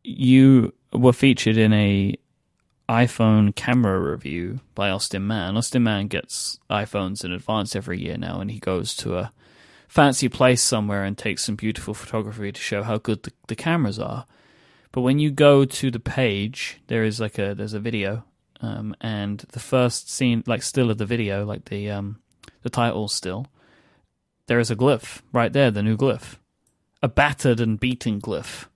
[0.04, 2.16] you were featured in a
[2.88, 5.56] iPhone camera review by Austin Mann.
[5.56, 9.32] Austin Mann gets iPhones in advance every year now, and he goes to a
[9.88, 13.98] fancy place somewhere and takes some beautiful photography to show how good the, the cameras
[13.98, 14.26] are.
[14.90, 18.24] But when you go to the page, there is like a there's a video,
[18.62, 22.20] um, and the first scene, like still of the video, like the um,
[22.62, 23.48] the title still,
[24.46, 26.36] there is a glyph right there, the new glyph,
[27.02, 28.66] a battered and beaten glyph.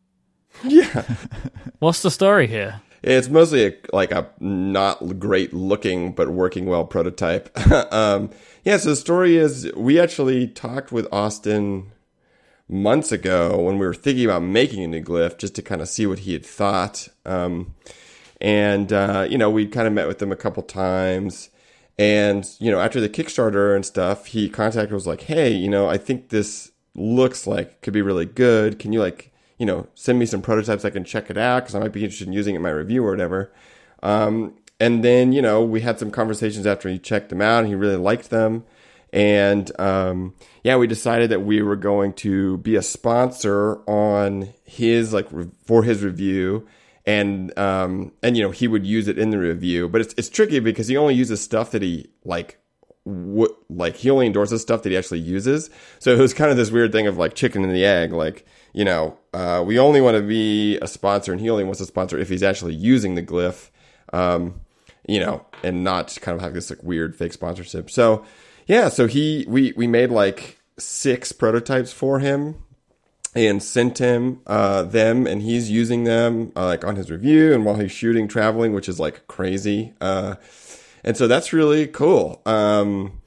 [0.62, 1.04] Yeah.
[1.78, 2.82] What's the story here?
[3.02, 7.50] It's mostly a, like a not great looking but working well prototype.
[7.92, 8.30] um,
[8.64, 11.90] yeah, so the story is we actually talked with Austin
[12.68, 15.88] months ago when we were thinking about making a new glyph just to kind of
[15.88, 17.08] see what he had thought.
[17.26, 17.74] Um,
[18.40, 21.50] and, uh, you know, we kind of met with him a couple times.
[21.98, 25.88] And, you know, after the Kickstarter and stuff, he contacted was like, hey, you know,
[25.88, 28.78] I think this looks like could be really good.
[28.78, 29.31] Can you like,
[29.62, 32.02] you know, send me some prototypes I can check it out because I might be
[32.02, 33.52] interested in using it in my review or whatever.
[34.02, 37.68] Um, and then, you know, we had some conversations after he checked them out and
[37.68, 38.64] he really liked them.
[39.12, 40.34] And um,
[40.64, 45.52] yeah, we decided that we were going to be a sponsor on his like re-
[45.64, 46.66] for his review,
[47.06, 49.88] and um, and you know he would use it in the review.
[49.88, 52.58] But it's it's tricky because he only uses stuff that he like
[53.04, 55.70] what like he only endorses stuff that he actually uses.
[55.98, 58.12] So it was kind of this weird thing of like chicken and the egg.
[58.12, 61.78] Like you know, uh, we only want to be a sponsor, and he only wants
[61.80, 63.70] to sponsor if he's actually using the glyph.
[64.12, 64.60] Um,
[65.06, 67.90] you know, and not kind of have this like weird fake sponsorship.
[67.90, 68.24] So
[68.66, 72.62] yeah, so he we we made like six prototypes for him
[73.34, 77.64] and sent him uh, them, and he's using them uh, like on his review and
[77.64, 79.94] while he's shooting, traveling, which is like crazy.
[80.00, 80.36] Uh,
[81.04, 82.42] and so that's really cool.
[82.46, 83.20] Um,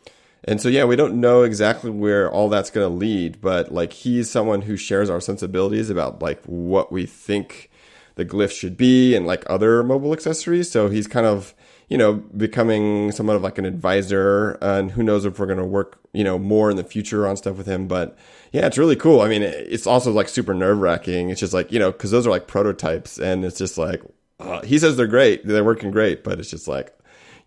[0.47, 3.93] and so yeah, we don't know exactly where all that's going to lead, but like
[3.93, 7.71] he's someone who shares our sensibilities about like what we think
[8.15, 10.71] the glyph should be and like other mobile accessories.
[10.71, 11.53] So he's kind of
[11.89, 15.65] you know becoming somewhat of like an advisor, and who knows if we're going to
[15.65, 17.87] work you know more in the future on stuff with him.
[17.87, 18.17] But
[18.51, 19.21] yeah, it's really cool.
[19.21, 21.29] I mean, it's also like super nerve wracking.
[21.29, 24.01] It's just like you know because those are like prototypes, and it's just like
[24.39, 26.94] uh, he says they're great, they're working great, but it's just like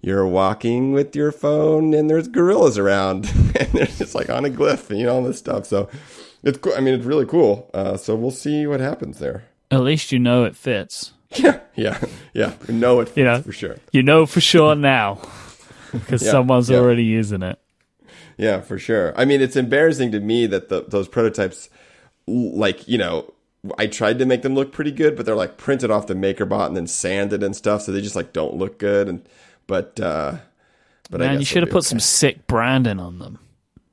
[0.01, 3.27] you're walking with your phone and there's gorillas around
[3.59, 5.89] and they're just like on a glyph and you know all this stuff so
[6.45, 6.73] it's cool.
[6.77, 7.69] I mean, it's really cool.
[7.75, 9.45] Uh, so we'll see what happens there.
[9.73, 11.13] At least you know it fits.
[11.35, 11.99] Yeah, yeah,
[12.33, 12.53] yeah.
[12.69, 13.43] We know it You know.
[13.43, 13.77] for sure.
[13.93, 15.21] You know for sure now
[15.93, 16.79] because Yeah, someone's yeah.
[16.79, 17.59] already using it.
[18.37, 19.13] Yeah, for sure.
[19.17, 21.69] I mean, it's embarrassing to me that the, those prototypes,
[22.29, 23.35] like you know,
[23.77, 26.69] I tried to make them look pretty good, but they're like printed off the MakerBot
[26.69, 29.09] and then sanded and stuff, so they just like don't look good.
[29.09, 29.29] And
[29.69, 30.39] but uh,
[31.11, 33.39] but Man, you should have put be some sick branding on them.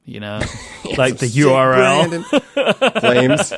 [0.06, 0.40] You know,
[0.98, 2.24] like the URL,
[3.00, 3.54] flames.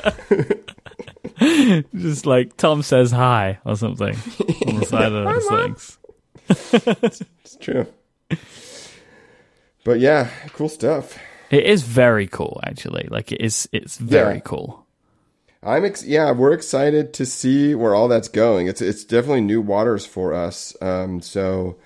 [1.96, 4.16] just like Tom says hi or something
[4.68, 7.22] on the side of those things.
[7.44, 7.86] It's true.
[9.84, 11.18] But yeah, cool stuff.
[11.50, 13.08] It is very cool, actually.
[13.10, 14.42] Like it is, it's very Yeah.
[14.42, 14.86] cool.
[15.64, 18.68] I'm ex- yeah, we're excited to see where all that's going.
[18.68, 20.76] It's it's definitely new waters for us.
[20.82, 21.78] Um, so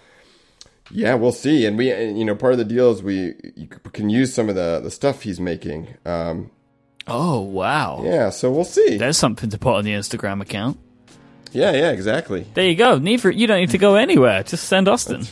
[0.90, 1.66] yeah, we'll see.
[1.66, 4.56] And we, you know, part of the deal is we you can use some of
[4.56, 5.88] the the stuff he's making.
[6.06, 6.52] Um,
[7.08, 8.98] Oh wow, yeah, so we'll see.
[8.98, 10.78] there's something to put on the Instagram account.
[11.52, 12.46] Yeah, yeah, exactly.
[12.54, 12.98] There you go.
[13.00, 14.44] Neither you don't need to go anywhere.
[14.44, 15.26] Just send Austin.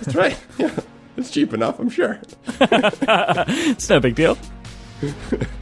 [0.00, 0.36] That's right.
[0.58, 0.74] Yeah,
[1.16, 2.18] it's cheap enough, I'm sure.
[2.58, 4.36] It's no big deal.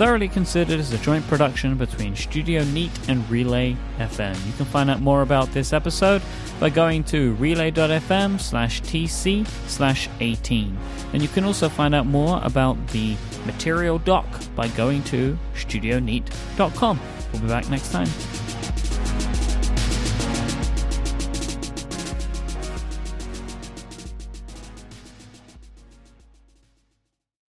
[0.00, 4.34] Thoroughly Considered is a joint production between Studio Neat and Relay FM.
[4.46, 6.22] You can find out more about this episode
[6.58, 10.74] by going to relay.fm slash tc slash 18.
[11.12, 14.26] And you can also find out more about the Material Dock
[14.56, 17.00] by going to studioneat.com.
[17.34, 18.08] We'll be back next time.